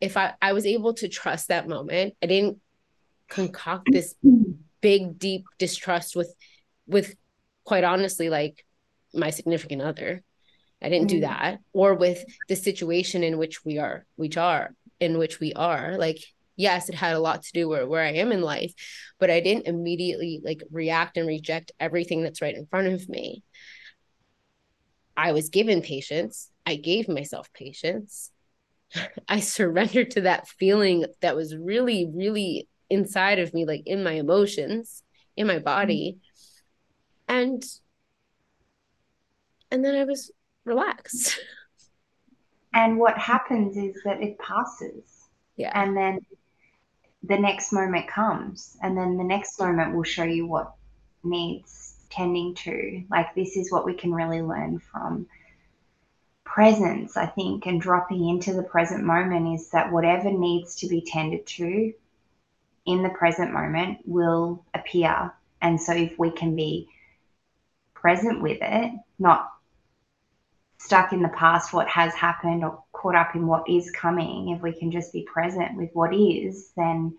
if 0.00 0.16
I, 0.16 0.34
I 0.42 0.52
was 0.52 0.66
able 0.66 0.94
to 0.94 1.08
trust 1.08 1.48
that 1.48 1.68
moment, 1.68 2.14
I 2.22 2.26
didn't 2.26 2.58
concoct 3.28 3.88
this 3.90 4.14
big, 4.80 5.18
deep 5.18 5.44
distrust 5.58 6.16
with 6.16 6.34
with 6.86 7.14
quite 7.64 7.84
honestly, 7.84 8.28
like 8.28 8.64
my 9.14 9.30
significant 9.30 9.82
other. 9.82 10.22
I 10.82 10.88
didn't 10.88 11.08
do 11.08 11.20
that. 11.20 11.60
Or 11.72 11.94
with 11.94 12.24
the 12.48 12.56
situation 12.56 13.22
in 13.22 13.38
which 13.38 13.64
we 13.64 13.78
are, 13.78 14.04
which 14.16 14.36
are 14.36 14.74
in 14.98 15.16
which 15.16 15.38
we 15.38 15.52
are. 15.52 15.96
Like, 15.96 16.18
yes, 16.56 16.88
it 16.88 16.96
had 16.96 17.14
a 17.14 17.20
lot 17.20 17.44
to 17.44 17.52
do 17.52 17.68
where, 17.68 17.86
where 17.86 18.02
I 18.02 18.14
am 18.14 18.32
in 18.32 18.42
life, 18.42 18.74
but 19.20 19.30
I 19.30 19.40
didn't 19.40 19.68
immediately 19.68 20.40
like 20.42 20.62
react 20.72 21.16
and 21.16 21.28
reject 21.28 21.70
everything 21.78 22.22
that's 22.22 22.42
right 22.42 22.54
in 22.54 22.66
front 22.66 22.88
of 22.88 23.08
me. 23.08 23.44
I 25.22 25.30
was 25.30 25.50
given 25.50 25.82
patience. 25.82 26.50
I 26.66 26.74
gave 26.74 27.08
myself 27.08 27.52
patience. 27.52 28.32
I 29.28 29.38
surrendered 29.38 30.10
to 30.12 30.22
that 30.22 30.48
feeling 30.48 31.06
that 31.20 31.36
was 31.36 31.54
really, 31.56 32.10
really 32.12 32.68
inside 32.90 33.38
of 33.38 33.54
me, 33.54 33.64
like 33.64 33.84
in 33.86 34.02
my 34.02 34.14
emotions, 34.14 35.04
in 35.36 35.46
my 35.46 35.60
body. 35.60 36.18
Mm-hmm. 37.28 37.40
And 37.40 37.64
and 39.70 39.84
then 39.84 39.94
I 39.94 40.04
was 40.04 40.32
relaxed. 40.64 41.38
And 42.74 42.98
what 42.98 43.18
happens 43.18 43.76
is 43.76 44.00
that 44.06 44.22
it 44.22 44.38
passes. 44.38 45.28
Yeah. 45.56 45.72
And 45.74 45.94
then 45.94 46.20
the 47.22 47.38
next 47.38 47.70
moment 47.70 48.08
comes. 48.08 48.78
And 48.80 48.96
then 48.96 49.18
the 49.18 49.24
next 49.24 49.60
moment 49.60 49.94
will 49.94 50.04
show 50.04 50.24
you 50.24 50.46
what 50.46 50.72
needs 51.22 51.91
tending 52.12 52.54
to. 52.56 53.04
Like, 53.10 53.34
this 53.34 53.56
is 53.56 53.72
what 53.72 53.84
we 53.84 53.94
can 53.94 54.12
really 54.12 54.42
learn 54.42 54.78
from 54.78 55.26
presence, 56.44 57.16
I 57.16 57.26
think, 57.26 57.66
and 57.66 57.80
dropping 57.80 58.28
into 58.28 58.52
the 58.52 58.62
present 58.62 59.04
moment 59.04 59.58
is 59.58 59.70
that 59.70 59.90
whatever 59.90 60.30
needs 60.30 60.76
to 60.76 60.88
be 60.88 61.00
tended 61.00 61.46
to 61.46 61.92
in 62.84 63.02
the 63.02 63.08
present 63.08 63.52
moment 63.52 64.00
will 64.04 64.64
appear. 64.74 65.32
And 65.60 65.80
so, 65.80 65.92
if 65.92 66.18
we 66.18 66.30
can 66.30 66.56
be 66.56 66.88
present 67.94 68.42
with 68.42 68.58
it, 68.60 68.92
not 69.18 69.48
stuck 70.78 71.12
in 71.12 71.22
the 71.22 71.28
past, 71.28 71.72
what 71.72 71.88
has 71.88 72.12
happened, 72.14 72.64
or 72.64 72.82
caught 72.92 73.14
up 73.14 73.34
in 73.34 73.46
what 73.46 73.68
is 73.68 73.90
coming, 73.92 74.50
if 74.50 74.60
we 74.60 74.72
can 74.72 74.90
just 74.90 75.12
be 75.12 75.22
present 75.22 75.76
with 75.76 75.90
what 75.92 76.14
is, 76.14 76.72
then 76.76 77.16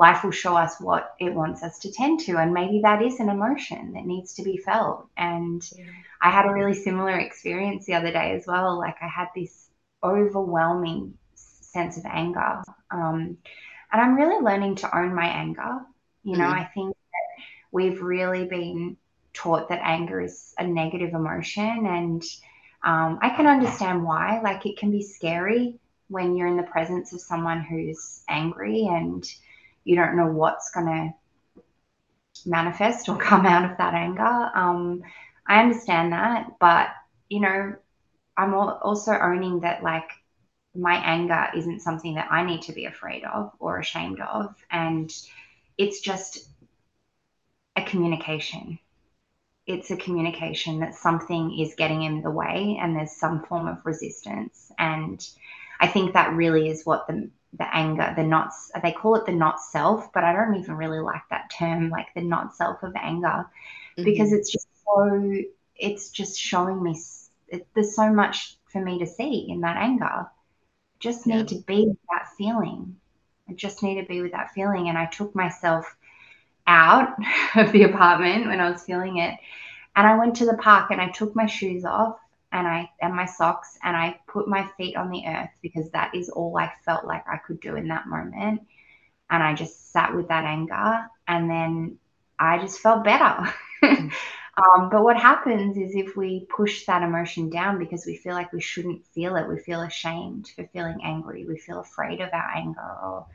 life 0.00 0.24
will 0.24 0.30
show 0.30 0.56
us 0.56 0.80
what 0.80 1.14
it 1.20 1.34
wants 1.34 1.62
us 1.62 1.78
to 1.80 1.92
tend 1.92 2.20
to. 2.20 2.38
And 2.38 2.54
maybe 2.54 2.80
that 2.82 3.02
is 3.02 3.20
an 3.20 3.28
emotion 3.28 3.92
that 3.92 4.06
needs 4.06 4.32
to 4.34 4.42
be 4.42 4.56
felt. 4.56 5.06
And 5.18 5.62
yeah. 5.76 5.84
I 6.22 6.30
had 6.30 6.46
a 6.46 6.54
really 6.54 6.72
similar 6.72 7.18
experience 7.18 7.84
the 7.84 7.94
other 7.94 8.10
day 8.10 8.34
as 8.34 8.46
well. 8.46 8.78
Like 8.78 8.96
I 9.02 9.08
had 9.08 9.28
this 9.36 9.68
overwhelming 10.02 11.18
sense 11.34 11.98
of 11.98 12.06
anger. 12.06 12.62
Um, 12.90 13.36
and 13.92 14.00
I'm 14.00 14.14
really 14.14 14.42
learning 14.42 14.76
to 14.76 14.96
own 14.96 15.14
my 15.14 15.26
anger. 15.26 15.80
You 16.24 16.38
know, 16.38 16.44
mm-hmm. 16.44 16.60
I 16.60 16.64
think 16.72 16.96
that 16.96 17.44
we've 17.70 18.00
really 18.00 18.46
been 18.46 18.96
taught 19.34 19.68
that 19.68 19.80
anger 19.82 20.22
is 20.22 20.54
a 20.56 20.66
negative 20.66 21.12
emotion 21.12 21.86
and 21.86 22.22
um, 22.82 23.18
I 23.20 23.28
can 23.36 23.46
understand 23.46 24.02
why. 24.02 24.40
Like 24.42 24.64
it 24.64 24.78
can 24.78 24.90
be 24.90 25.02
scary 25.02 25.78
when 26.08 26.36
you're 26.36 26.48
in 26.48 26.56
the 26.56 26.62
presence 26.62 27.12
of 27.12 27.20
someone 27.20 27.60
who's 27.60 28.22
angry 28.30 28.86
and 28.86 29.22
you 29.84 29.96
don't 29.96 30.16
know 30.16 30.26
what's 30.26 30.70
going 30.70 30.86
to 30.86 32.48
manifest 32.48 33.08
or 33.08 33.16
come 33.30 33.46
out 33.46 33.70
of 33.70 33.78
that 33.78 33.94
anger. 33.94 34.50
Um, 34.54 35.02
I 35.46 35.60
understand 35.60 36.12
that, 36.12 36.58
but 36.58 36.88
you 37.28 37.40
know, 37.40 37.74
I'm 38.36 38.54
also 38.54 39.12
owning 39.12 39.60
that 39.60 39.82
like 39.82 40.10
my 40.74 40.94
anger 40.94 41.48
isn't 41.56 41.80
something 41.80 42.14
that 42.14 42.30
I 42.30 42.44
need 42.44 42.62
to 42.62 42.72
be 42.72 42.86
afraid 42.86 43.24
of 43.24 43.52
or 43.58 43.78
ashamed 43.78 44.20
of, 44.20 44.54
and 44.70 45.12
it's 45.76 46.00
just 46.00 46.48
a 47.76 47.82
communication 47.82 48.78
it's 49.70 49.90
a 49.90 49.96
communication 49.96 50.80
that 50.80 50.94
something 50.94 51.56
is 51.58 51.74
getting 51.76 52.02
in 52.02 52.22
the 52.22 52.30
way 52.30 52.78
and 52.80 52.96
there's 52.96 53.12
some 53.12 53.44
form 53.44 53.68
of 53.68 53.84
resistance. 53.84 54.72
And 54.78 55.24
I 55.80 55.88
think 55.88 56.12
that 56.12 56.34
really 56.34 56.68
is 56.68 56.84
what 56.84 57.06
the 57.08 57.30
the 57.54 57.74
anger, 57.74 58.12
the 58.16 58.22
not 58.22 58.52
they 58.82 58.92
call 58.92 59.16
it 59.16 59.26
the 59.26 59.32
not 59.32 59.60
self, 59.60 60.12
but 60.12 60.22
I 60.22 60.32
don't 60.32 60.54
even 60.54 60.76
really 60.76 61.00
like 61.00 61.22
that 61.30 61.50
term, 61.50 61.90
like 61.90 62.06
the 62.14 62.20
not 62.20 62.54
self 62.54 62.82
of 62.82 62.94
anger, 62.94 63.26
mm-hmm. 63.98 64.04
because 64.04 64.32
it's 64.32 64.52
just 64.52 64.68
so 64.84 65.34
it's 65.74 66.10
just 66.10 66.38
showing 66.38 66.82
me 66.82 66.96
it, 67.48 67.66
there's 67.74 67.96
so 67.96 68.12
much 68.12 68.56
for 68.66 68.80
me 68.80 68.98
to 69.00 69.06
see 69.06 69.46
in 69.48 69.62
that 69.62 69.76
anger. 69.76 70.26
Just 71.00 71.26
need 71.26 71.50
yeah. 71.50 71.58
to 71.58 71.64
be 71.66 71.86
with 71.86 71.98
that 72.10 72.28
feeling. 72.36 72.96
I 73.48 73.54
just 73.54 73.82
need 73.82 74.00
to 74.00 74.06
be 74.06 74.22
with 74.22 74.32
that 74.32 74.52
feeling. 74.54 74.88
And 74.88 74.96
I 74.96 75.06
took 75.06 75.34
myself 75.34 75.96
out 76.66 77.16
of 77.56 77.72
the 77.72 77.84
apartment 77.84 78.46
when 78.46 78.60
I 78.60 78.70
was 78.70 78.84
feeling 78.84 79.18
it. 79.18 79.34
And 79.96 80.06
I 80.06 80.18
went 80.18 80.36
to 80.36 80.46
the 80.46 80.56
park 80.56 80.90
and 80.90 81.00
I 81.00 81.08
took 81.08 81.34
my 81.34 81.46
shoes 81.46 81.84
off 81.84 82.18
and 82.52 82.66
I 82.66 82.90
and 83.00 83.14
my 83.14 83.26
socks 83.26 83.78
and 83.82 83.96
I 83.96 84.18
put 84.26 84.48
my 84.48 84.68
feet 84.76 84.96
on 84.96 85.10
the 85.10 85.26
earth 85.26 85.50
because 85.62 85.90
that 85.90 86.14
is 86.14 86.28
all 86.28 86.56
I 86.58 86.72
felt 86.84 87.04
like 87.04 87.24
I 87.28 87.36
could 87.36 87.60
do 87.60 87.76
in 87.76 87.88
that 87.88 88.08
moment. 88.08 88.62
And 89.30 89.42
I 89.42 89.54
just 89.54 89.92
sat 89.92 90.14
with 90.14 90.28
that 90.28 90.44
anger 90.44 91.06
and 91.28 91.48
then 91.48 91.98
I 92.38 92.58
just 92.58 92.80
felt 92.80 93.04
better. 93.04 93.52
um, 93.82 94.88
but 94.90 95.04
what 95.04 95.16
happens 95.16 95.76
is 95.76 95.94
if 95.94 96.16
we 96.16 96.46
push 96.54 96.86
that 96.86 97.02
emotion 97.02 97.50
down 97.50 97.78
because 97.78 98.04
we 98.06 98.16
feel 98.16 98.34
like 98.34 98.52
we 98.52 98.60
shouldn't 98.60 99.06
feel 99.06 99.36
it, 99.36 99.48
we 99.48 99.58
feel 99.58 99.82
ashamed 99.82 100.48
for 100.56 100.66
feeling 100.72 100.98
angry, 101.04 101.44
we 101.44 101.58
feel 101.58 101.78
afraid 101.78 102.20
of 102.20 102.30
our 102.32 102.50
anger 102.56 102.96
or 103.02 103.26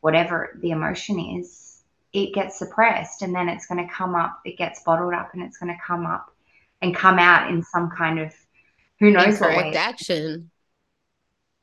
whatever 0.00 0.58
the 0.62 0.70
emotion 0.70 1.18
is, 1.38 1.82
it 2.12 2.34
gets 2.34 2.58
suppressed 2.58 3.22
and 3.22 3.34
then 3.34 3.48
it's 3.48 3.66
going 3.66 3.86
to 3.86 3.92
come 3.92 4.14
up, 4.14 4.40
it 4.44 4.56
gets 4.56 4.82
bottled 4.82 5.12
up 5.14 5.30
and 5.34 5.42
it's 5.42 5.58
going 5.58 5.72
to 5.72 5.80
come 5.86 6.06
up 6.06 6.34
and 6.80 6.94
come 6.94 7.18
out 7.18 7.50
in 7.50 7.62
some 7.62 7.90
kind 7.90 8.18
of 8.18 8.34
who 9.02 9.10
knows 9.10 9.34
Incorrect 9.34 9.56
what 9.56 9.74
action. 9.74 10.52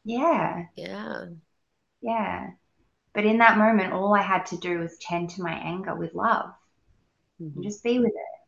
Yeah. 0.04 0.66
Yeah. 0.76 1.26
Yeah. 2.02 2.50
But 3.14 3.24
in 3.24 3.38
that 3.38 3.58
moment, 3.58 3.94
all 3.94 4.14
I 4.14 4.22
had 4.22 4.46
to 4.48 4.58
do 4.58 4.80
was 4.80 4.98
tend 4.98 5.30
to 5.32 5.42
my 5.42 5.54
anger 5.54 5.96
with 5.96 6.14
love 6.14 6.52
mm-hmm. 7.42 7.56
and 7.56 7.64
just 7.64 7.82
be 7.82 7.98
with 7.98 8.12
it 8.12 8.42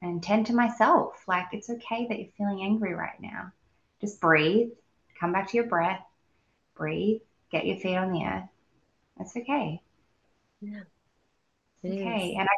and 0.00 0.22
tend 0.22 0.46
to 0.46 0.54
myself. 0.54 1.24
Like, 1.28 1.48
it's 1.52 1.68
okay 1.68 2.06
that 2.08 2.18
you're 2.18 2.32
feeling 2.38 2.62
angry 2.62 2.94
right 2.94 3.20
now. 3.20 3.52
Just 4.00 4.18
breathe, 4.18 4.70
come 5.20 5.34
back 5.34 5.50
to 5.50 5.56
your 5.58 5.66
breath, 5.66 6.00
breathe, 6.74 7.20
get 7.52 7.66
your 7.66 7.76
feet 7.76 7.96
on 7.96 8.12
the 8.12 8.24
earth. 8.24 8.48
That's 9.18 9.36
okay. 9.36 9.82
Yeah. 10.62 10.80
okay. 11.84 12.30
Is. 12.30 12.36
And 12.38 12.48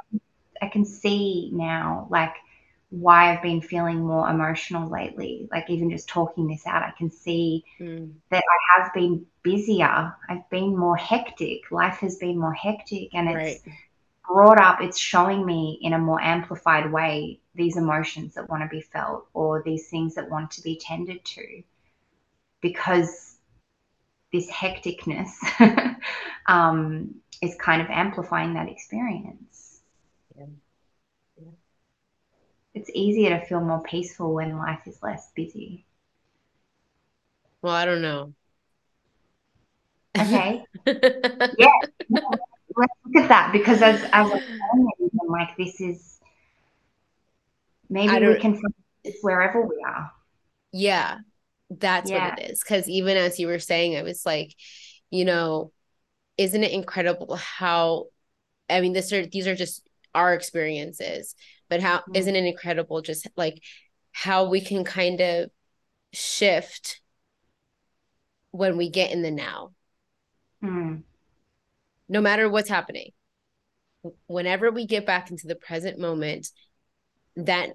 I, 0.62 0.66
I 0.66 0.68
can 0.68 0.84
see 0.84 1.50
now, 1.52 2.06
like, 2.10 2.36
why 2.90 3.32
I've 3.32 3.42
been 3.42 3.60
feeling 3.60 4.00
more 4.00 4.28
emotional 4.28 4.88
lately. 4.88 5.48
Like, 5.50 5.68
even 5.70 5.90
just 5.90 6.08
talking 6.08 6.46
this 6.46 6.66
out, 6.66 6.82
I 6.82 6.92
can 6.96 7.10
see 7.10 7.64
mm. 7.80 8.12
that 8.30 8.44
I 8.44 8.80
have 8.80 8.94
been 8.94 9.26
busier. 9.42 10.14
I've 10.28 10.48
been 10.50 10.76
more 10.76 10.96
hectic. 10.96 11.70
Life 11.70 11.98
has 11.98 12.16
been 12.16 12.38
more 12.38 12.54
hectic. 12.54 13.14
And 13.14 13.28
it's 13.28 13.66
right. 13.66 13.74
brought 14.26 14.60
up, 14.60 14.80
it's 14.80 14.98
showing 14.98 15.44
me 15.44 15.78
in 15.82 15.94
a 15.94 15.98
more 15.98 16.20
amplified 16.20 16.92
way 16.92 17.40
these 17.54 17.76
emotions 17.76 18.34
that 18.34 18.48
want 18.48 18.62
to 18.62 18.68
be 18.68 18.82
felt 18.82 19.26
or 19.34 19.62
these 19.62 19.88
things 19.88 20.14
that 20.14 20.30
want 20.30 20.50
to 20.52 20.62
be 20.62 20.78
tended 20.78 21.24
to. 21.24 21.62
Because 22.60 23.36
this 24.32 24.50
hecticness 24.50 25.30
um, 26.46 27.16
is 27.42 27.56
kind 27.56 27.82
of 27.82 27.88
amplifying 27.90 28.54
that 28.54 28.68
experience. 28.68 29.80
Yeah. 30.36 30.46
It's 32.76 32.90
easier 32.92 33.30
to 33.30 33.46
feel 33.46 33.62
more 33.62 33.82
peaceful 33.82 34.34
when 34.34 34.58
life 34.58 34.80
is 34.86 35.02
less 35.02 35.30
busy. 35.34 35.86
Well, 37.62 37.72
I 37.74 37.86
don't 37.86 38.02
know. 38.02 38.34
Okay. 40.18 40.62
yeah. 40.86 41.72
Let's 42.10 42.92
look 43.06 43.16
at 43.16 43.28
that 43.30 43.50
because 43.52 43.80
as 43.80 44.02
as 44.12 44.26
a 44.26 44.38
family, 44.38 45.10
like 45.26 45.56
this 45.56 45.80
is 45.80 46.20
maybe 47.88 48.26
we 48.26 48.38
can 48.38 48.52
find 48.52 48.74
this 49.02 49.16
wherever 49.22 49.62
we 49.62 49.82
are. 49.82 50.12
Yeah, 50.70 51.20
that's 51.70 52.10
yeah. 52.10 52.28
what 52.28 52.38
it 52.40 52.50
is. 52.50 52.62
Because 52.62 52.90
even 52.90 53.16
as 53.16 53.38
you 53.38 53.46
were 53.46 53.58
saying, 53.58 53.96
I 53.96 54.02
was 54.02 54.26
like, 54.26 54.54
you 55.08 55.24
know, 55.24 55.72
isn't 56.36 56.62
it 56.62 56.72
incredible 56.72 57.36
how 57.36 58.08
I 58.68 58.82
mean 58.82 58.92
this 58.92 59.14
are 59.14 59.24
these 59.24 59.46
are 59.46 59.54
just 59.54 59.88
our 60.14 60.34
experiences, 60.34 61.34
but 61.68 61.80
how 61.80 61.98
mm-hmm. 61.98 62.12
not 62.14 62.36
it 62.36 62.44
incredible 62.44 63.02
just 63.02 63.26
like 63.36 63.62
how 64.12 64.48
we 64.48 64.60
can 64.60 64.84
kind 64.84 65.20
of 65.20 65.50
shift 66.12 67.00
when 68.50 68.76
we 68.76 68.88
get 68.88 69.12
in 69.12 69.22
the 69.22 69.30
now. 69.30 69.72
Mm. 70.62 71.02
No 72.08 72.20
matter 72.20 72.48
what's 72.48 72.68
happening. 72.68 73.10
Whenever 74.26 74.70
we 74.70 74.86
get 74.86 75.04
back 75.04 75.30
into 75.30 75.48
the 75.48 75.56
present 75.56 75.98
moment, 75.98 76.48
that 77.36 77.70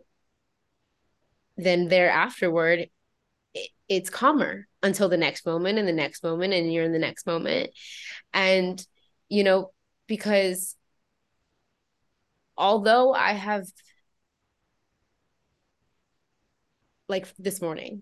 then 1.57 1.87
there 1.87 2.09
afterward 2.09 2.89
it's 3.87 4.09
calmer 4.09 4.67
until 4.81 5.09
the 5.09 5.17
next 5.17 5.45
moment 5.45 5.77
and 5.77 5.87
the 5.87 5.93
next 5.93 6.23
moment 6.23 6.53
and 6.53 6.71
you're 6.71 6.85
in 6.85 6.93
the 6.93 6.99
next 6.99 7.27
moment 7.27 7.69
and 8.33 8.85
you 9.27 9.43
know 9.43 9.71
because 10.07 10.75
although 12.61 13.13
i 13.13 13.33
have 13.33 13.65
like 17.11 17.27
this 17.37 17.61
morning, 17.61 18.01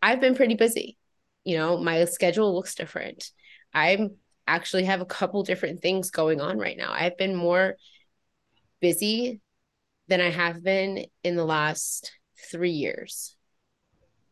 I've 0.00 0.20
been 0.20 0.36
pretty 0.36 0.54
busy. 0.54 0.96
You 1.42 1.56
know, 1.56 1.78
my 1.78 2.04
schedule 2.04 2.54
looks 2.54 2.76
different. 2.76 3.30
I 3.72 4.10
actually 4.46 4.84
have 4.84 5.00
a 5.00 5.06
couple 5.06 5.42
different 5.42 5.80
things 5.80 6.10
going 6.10 6.40
on 6.40 6.58
right 6.58 6.76
now. 6.76 6.92
I've 6.92 7.18
been 7.18 7.34
more 7.34 7.74
busy 8.80 9.40
than 10.06 10.20
I 10.20 10.30
have 10.30 10.62
been 10.62 11.06
in 11.24 11.34
the 11.34 11.44
last 11.44 12.12
three 12.50 12.70
years, 12.70 13.34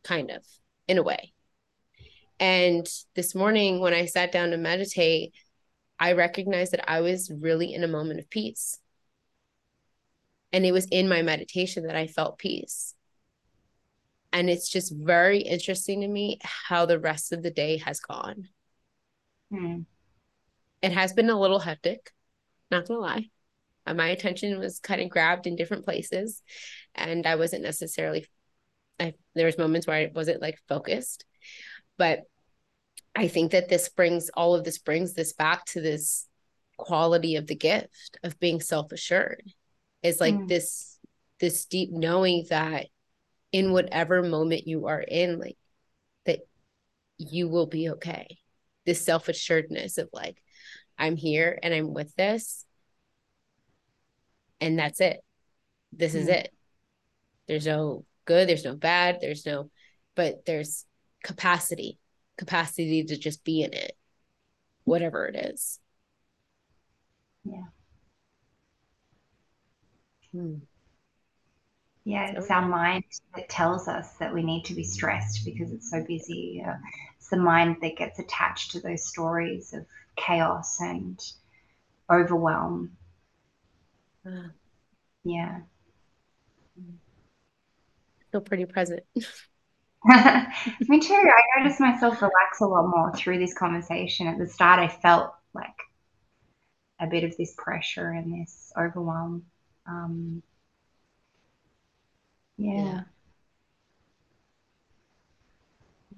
kind 0.05 0.31
of, 0.31 0.45
in 0.87 0.99
a 0.99 1.03
way. 1.03 1.33
And 2.39 2.87
this 3.17 3.35
morning, 3.35 3.81
when 3.81 3.95
I 3.95 4.05
sat 4.05 4.33
down 4.33 4.51
to 4.51 4.59
meditate, 4.59 5.33
I 5.99 6.13
recognized 6.13 6.73
that 6.73 6.91
I 6.91 7.01
was 7.01 7.33
really 7.35 7.73
in 7.73 7.85
a 7.85 7.89
moment 7.89 8.21
of 8.21 8.29
peace. 8.29 8.79
And 10.53 10.67
it 10.67 10.73
was 10.73 10.87
in 10.87 11.09
my 11.09 11.23
meditation 11.23 11.87
that 11.87 11.97
I 11.97 12.07
felt 12.07 12.39
peace. 12.39 12.95
And 14.33 14.49
it's 14.49 14.69
just 14.69 14.93
very 14.95 15.41
interesting 15.41 16.01
to 16.01 16.09
me 16.09 16.39
how 16.43 16.87
the 16.87 16.99
rest 16.99 17.33
of 17.33 17.43
the 17.43 17.51
day 17.51 17.79
has 17.79 18.01
gone. 18.01 18.49
Hmm. 19.51 19.81
It 20.81 20.93
has 20.93 21.13
been 21.13 21.31
a 21.31 21.39
little 21.39 21.59
hectic, 21.59 22.11
not 22.71 22.89
gonna 22.89 23.01
lie. 23.01 23.31
Uh, 23.87 23.95
my 23.95 24.09
attention 24.09 24.59
was 24.59 24.79
kind 24.79 25.01
of 25.01 25.11
grabbed 25.11 25.47
in 25.47 25.57
different 25.57 25.85
places, 25.85 26.43
and 26.95 27.27
I 27.27 27.37
wasn't 27.37 27.63
necessarily. 27.63 28.27
I, 28.99 29.15
there 29.35 29.47
was 29.47 29.59
moments 29.59 29.87
where 29.87 29.97
I 29.97 30.11
wasn't 30.15 30.43
like 30.43 30.59
focused, 30.69 31.25
but 31.99 32.23
I 33.15 33.29
think 33.29 33.53
that 33.53 33.69
this 33.69 33.89
brings 33.89 34.31
all 34.31 34.55
of 34.55 34.65
this 34.65 34.79
brings 34.79 35.15
this 35.15 35.33
back 35.33 35.65
to 35.67 35.81
this 35.81 36.27
quality 36.77 37.37
of 37.37 37.47
the 37.47 37.55
gift 37.55 38.19
of 38.23 38.41
being 38.41 38.61
self 38.61 38.93
assured. 38.93 39.53
Is 40.03 40.21
like 40.21 40.35
mm. 40.35 40.49
this 40.49 40.99
this 41.39 41.65
deep 41.67 41.91
knowing 41.93 42.47
that 42.51 42.87
in 43.53 43.73
whatever 43.73 44.23
moment 44.23 44.67
you 44.67 44.87
are 44.87 45.01
in, 45.01 45.39
like 45.39 45.59
that 46.25 46.41
you 47.19 47.49
will 47.49 47.67
be 47.67 47.91
okay. 47.91 48.39
This 48.87 49.05
self 49.05 49.29
assuredness 49.29 49.99
of 49.99 50.09
like, 50.13 50.43
I'm 50.99 51.17
here 51.17 51.59
and 51.63 51.73
I'm 51.75 51.93
with 51.93 52.15
this. 52.17 52.65
And 54.61 54.79
that's 54.79 55.01
it. 55.01 55.21
This 55.93 56.15
mm. 56.15 56.19
is 56.19 56.29
it. 56.29 56.53
There's 57.49 57.67
no 57.67 58.05
good, 58.25 58.49
there's 58.49 58.65
no 58.65 58.75
bad, 58.75 59.19
there's 59.21 59.45
no, 59.45 59.71
but 60.15 60.47
there's 60.47 60.87
capacity, 61.23 61.99
capacity 62.39 63.05
to 63.05 63.17
just 63.17 63.45
be 63.45 63.63
in 63.63 63.73
it, 63.73 63.93
whatever 64.85 65.27
it 65.27 65.37
is. 65.37 65.79
Yeah. 67.45 67.65
Hmm. 70.33 70.57
Yeah, 72.05 72.33
it's 72.37 72.51
our 72.51 72.67
mind 72.67 73.05
that 73.37 73.49
tells 73.49 73.87
us 73.87 74.15
that 74.15 74.35
we 74.35 74.43
need 74.43 74.65
to 74.65 74.75
be 74.75 74.83
stressed 74.83 75.45
because 75.45 75.73
it's 75.73 75.91
so 75.91 76.03
busy. 76.05 76.63
Uh, 76.67 76.75
it's 77.17 77.29
the 77.29 77.37
mind 77.37 77.77
that 77.81 77.97
gets 77.97 78.19
attached 78.19 78.73
to 78.73 78.81
those 78.81 79.07
stories 79.07 79.73
of 79.73 79.87
chaos 80.17 80.81
and 80.81 81.21
overwhelm. 82.11 82.97
Uh, 84.27 84.49
yeah. 85.25 85.61
Feel 88.33 88.41
pretty 88.41 88.65
present. 88.65 89.05
Me 90.89 90.99
too. 90.99 91.15
I 91.15 91.61
noticed 91.61 91.79
myself 91.79 92.21
relax 92.21 92.61
a 92.61 92.67
lot 92.67 92.89
more 92.89 93.13
through 93.15 93.39
this 93.39 93.55
conversation. 93.55 94.27
At 94.27 94.39
the 94.39 94.49
start, 94.49 94.81
I 94.81 94.89
felt 94.89 95.33
like 95.55 95.69
a 96.99 97.07
bit 97.07 97.23
of 97.23 97.37
this 97.37 97.55
pressure 97.57 98.11
and 98.11 98.33
this 98.33 98.73
overwhelm. 98.77 99.45
Um, 99.87 100.43
yeah. 102.57 102.85
yeah. 102.85 103.01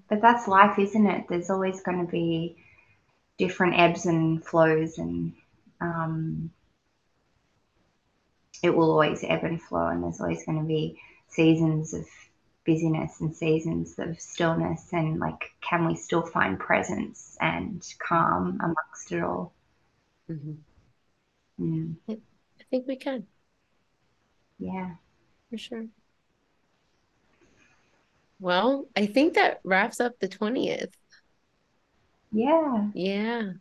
But 0.09 0.21
that's 0.21 0.47
life, 0.47 0.79
isn't 0.79 1.07
it? 1.07 1.25
There's 1.29 1.51
always 1.51 1.81
going 1.81 2.05
to 2.05 2.11
be 2.11 2.57
different 3.39 3.79
ebbs 3.79 4.07
and 4.07 4.45
flows, 4.45 4.99
and 4.99 5.33
um, 5.81 6.51
it 8.63 8.75
will 8.75 8.91
always 8.91 9.25
ebb 9.25 9.45
and 9.45 9.61
flow, 9.61 9.87
and 9.87 10.03
there's 10.03 10.21
always 10.21 10.45
going 10.45 10.61
to 10.61 10.67
be 10.67 10.99
seasons 11.29 11.95
of 11.95 12.07
busyness 12.65 13.21
and 13.21 13.35
seasons 13.37 13.95
of 13.99 14.19
stillness 14.21 14.89
and 14.93 15.19
like 15.21 15.53
can 15.61 15.87
we 15.87 15.95
still 15.95 16.23
find 16.23 16.59
presence 16.59 17.37
and 17.41 17.83
calm 17.99 18.59
amongst 18.63 19.13
it 19.13 19.23
all 19.23 19.53
mm-hmm. 20.31 20.55
mm. 21.61 21.95
i 22.09 22.65
think 22.71 22.87
we 22.87 22.97
can 22.97 23.27
yeah 24.59 24.91
for 25.51 25.59
sure 25.59 25.87
well, 28.45 28.89
I 28.95 29.07
think 29.07 29.35
that 29.35 29.61
wraps 29.65 30.01
up 30.01 30.19
the 30.19 30.29
20th. 30.29 30.95
Yeah. 32.31 32.89
Yeah. 32.93 33.53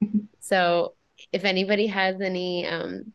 so 0.40 0.94
if 1.32 1.44
anybody 1.44 1.86
has 1.86 2.20
any 2.20 2.66
um 2.66 3.12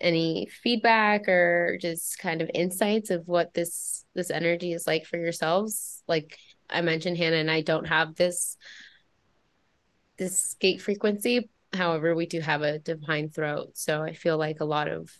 any 0.00 0.48
feedback 0.62 1.28
or 1.28 1.76
just 1.80 2.18
kind 2.18 2.40
of 2.40 2.50
insights 2.54 3.10
of 3.10 3.28
what 3.28 3.52
this 3.52 4.06
this 4.14 4.30
energy 4.30 4.72
is 4.72 4.86
like 4.86 5.04
for 5.04 5.18
yourselves, 5.18 6.02
like 6.06 6.38
I 6.70 6.80
mentioned 6.80 7.18
Hannah 7.18 7.36
and 7.36 7.50
I 7.50 7.60
don't 7.60 7.88
have 7.88 8.14
this 8.14 8.56
this 10.16 10.54
gate 10.54 10.80
frequency. 10.80 11.50
However, 11.74 12.14
we 12.14 12.24
do 12.24 12.40
have 12.40 12.62
a 12.62 12.78
divine 12.78 13.28
throat. 13.28 13.72
So 13.74 14.02
I 14.02 14.14
feel 14.14 14.38
like 14.38 14.60
a 14.60 14.64
lot 14.64 14.88
of 14.88 15.10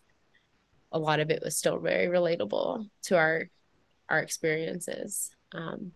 a 0.92 0.98
lot 0.98 1.20
of 1.20 1.30
it 1.30 1.42
was 1.42 1.56
still 1.56 1.78
very 1.78 2.06
relatable 2.06 2.88
to 3.04 3.16
our 3.16 3.48
our 4.08 4.20
experiences. 4.20 5.30
Um, 5.52 5.92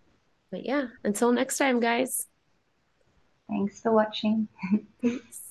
but 0.51 0.64
yeah, 0.64 0.88
until 1.05 1.32
next 1.32 1.59
time, 1.59 1.80
guys. 1.80 2.26
Thanks 3.49 3.80
for 3.80 3.93
watching. 3.93 4.49
Thanks. 5.03 5.49